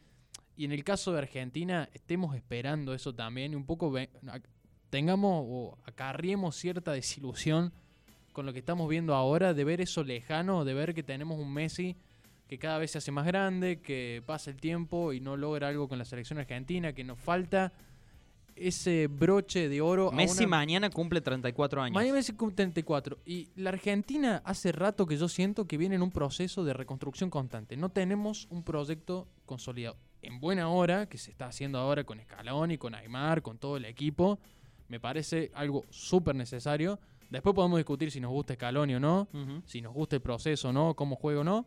Y 0.56 0.66
en 0.66 0.72
el 0.72 0.84
caso 0.84 1.12
de 1.12 1.18
Argentina, 1.18 1.90
estemos 1.92 2.36
esperando 2.36 2.94
eso 2.94 3.13
también 3.13 3.54
y 3.54 3.56
un 3.56 3.66
poco 3.66 3.94
tengamos 4.92 5.44
o 5.48 5.78
acarriemos 5.86 6.56
cierta 6.56 6.92
desilusión 6.92 7.74
con 8.32 8.46
lo 8.46 8.54
que 8.54 8.60
estamos 8.60 8.88
viendo 8.88 9.16
ahora, 9.16 9.56
de 9.56 9.63
ver 9.63 9.82
eso 9.82 10.04
lejano, 10.04 10.66
de 10.66 10.75
ver 10.75 10.94
que 10.94 11.04
tenemos 11.04 11.40
un 11.40 11.52
Messi 11.52 11.98
que 12.48 12.60
cada 12.60 12.78
vez 12.78 12.92
se 12.92 13.00
hace 13.00 13.12
más 13.12 13.25
grande, 13.25 13.82
que 13.82 14.22
pasa 14.28 14.52
el 14.52 14.58
tiempo 14.58 15.13
y 15.13 15.20
no 15.20 15.36
logra 15.36 15.70
algo 15.70 15.88
con 15.88 15.98
la 15.98 16.06
selección 16.06 16.38
argentina, 16.38 16.94
que 16.94 17.04
nos 17.04 17.20
falta 17.20 17.74
ese 18.56 19.08
broche 19.08 19.70
de 19.70 19.82
oro. 19.82 20.10
a 20.10 20.12
Messi 20.16 20.44
una- 20.44 20.58
mañana 20.58 20.90
cumple 20.90 21.22
34 21.22 21.82
años. 21.82 21.94
Miami 21.96 22.14
Messi 22.18 22.34
cumple 22.34 22.56
34. 22.56 23.18
Y 23.26 23.50
la 23.56 23.70
Argentina 23.70 24.42
hace 24.46 24.72
rato 24.72 25.06
que 25.06 25.18
yo 25.18 25.28
siento 25.28 25.66
que 25.66 25.78
viene 25.78 25.96
en 25.96 26.02
un 26.02 26.12
proceso 26.12 26.64
de 26.64 26.74
reconstrucción 26.74 27.30
constante. 27.30 27.76
No 27.78 27.90
tenemos 27.90 28.48
un 28.50 28.64
proyecto 28.64 29.28
consolidado. 29.46 29.98
En 30.22 30.40
buena 30.40 30.70
hora, 30.70 31.08
que 31.08 31.18
se 31.18 31.32
está 31.32 31.48
haciendo 31.48 31.78
ahora 31.80 32.04
con 32.04 32.20
Scaloni, 32.22 32.78
con 32.78 32.96
Aymar, 32.96 33.42
con 33.42 33.58
todo 33.58 33.76
el 33.78 33.86
equipo, 33.86 34.40
me 34.88 35.00
parece 35.00 35.52
algo 35.54 35.84
súper 35.90 36.36
necesario. 36.36 37.00
Después 37.30 37.54
podemos 37.56 37.78
discutir 37.80 38.12
si 38.12 38.20
nos 38.20 38.32
gusta 38.32 38.54
Scaloni 38.54 38.96
o 38.96 39.00
no, 39.00 39.28
si 39.66 39.82
nos 39.82 39.94
gusta 39.94 40.16
el 40.16 40.22
proceso 40.22 40.70
o 40.70 40.74
no, 40.74 40.94
cómo 40.94 41.16
juega 41.16 41.42
o 41.42 41.44
no. 41.44 41.66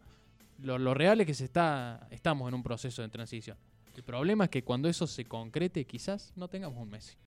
Lo, 0.58 0.78
lo 0.78 0.94
real 0.94 1.20
es 1.20 1.26
que 1.26 1.34
se 1.34 1.44
está, 1.44 2.06
estamos 2.10 2.48
en 2.48 2.54
un 2.54 2.62
proceso 2.62 3.02
de 3.02 3.08
transición. 3.10 3.58
El 3.96 4.04
problema 4.04 4.44
es 4.44 4.50
que 4.50 4.62
cuando 4.62 4.90
eso 4.90 5.06
se 5.06 5.24
concrete, 5.24 5.86
quizás 5.86 6.34
no 6.36 6.48
tengamos 6.48 6.78
un 6.82 6.90
Messi. 6.90 7.16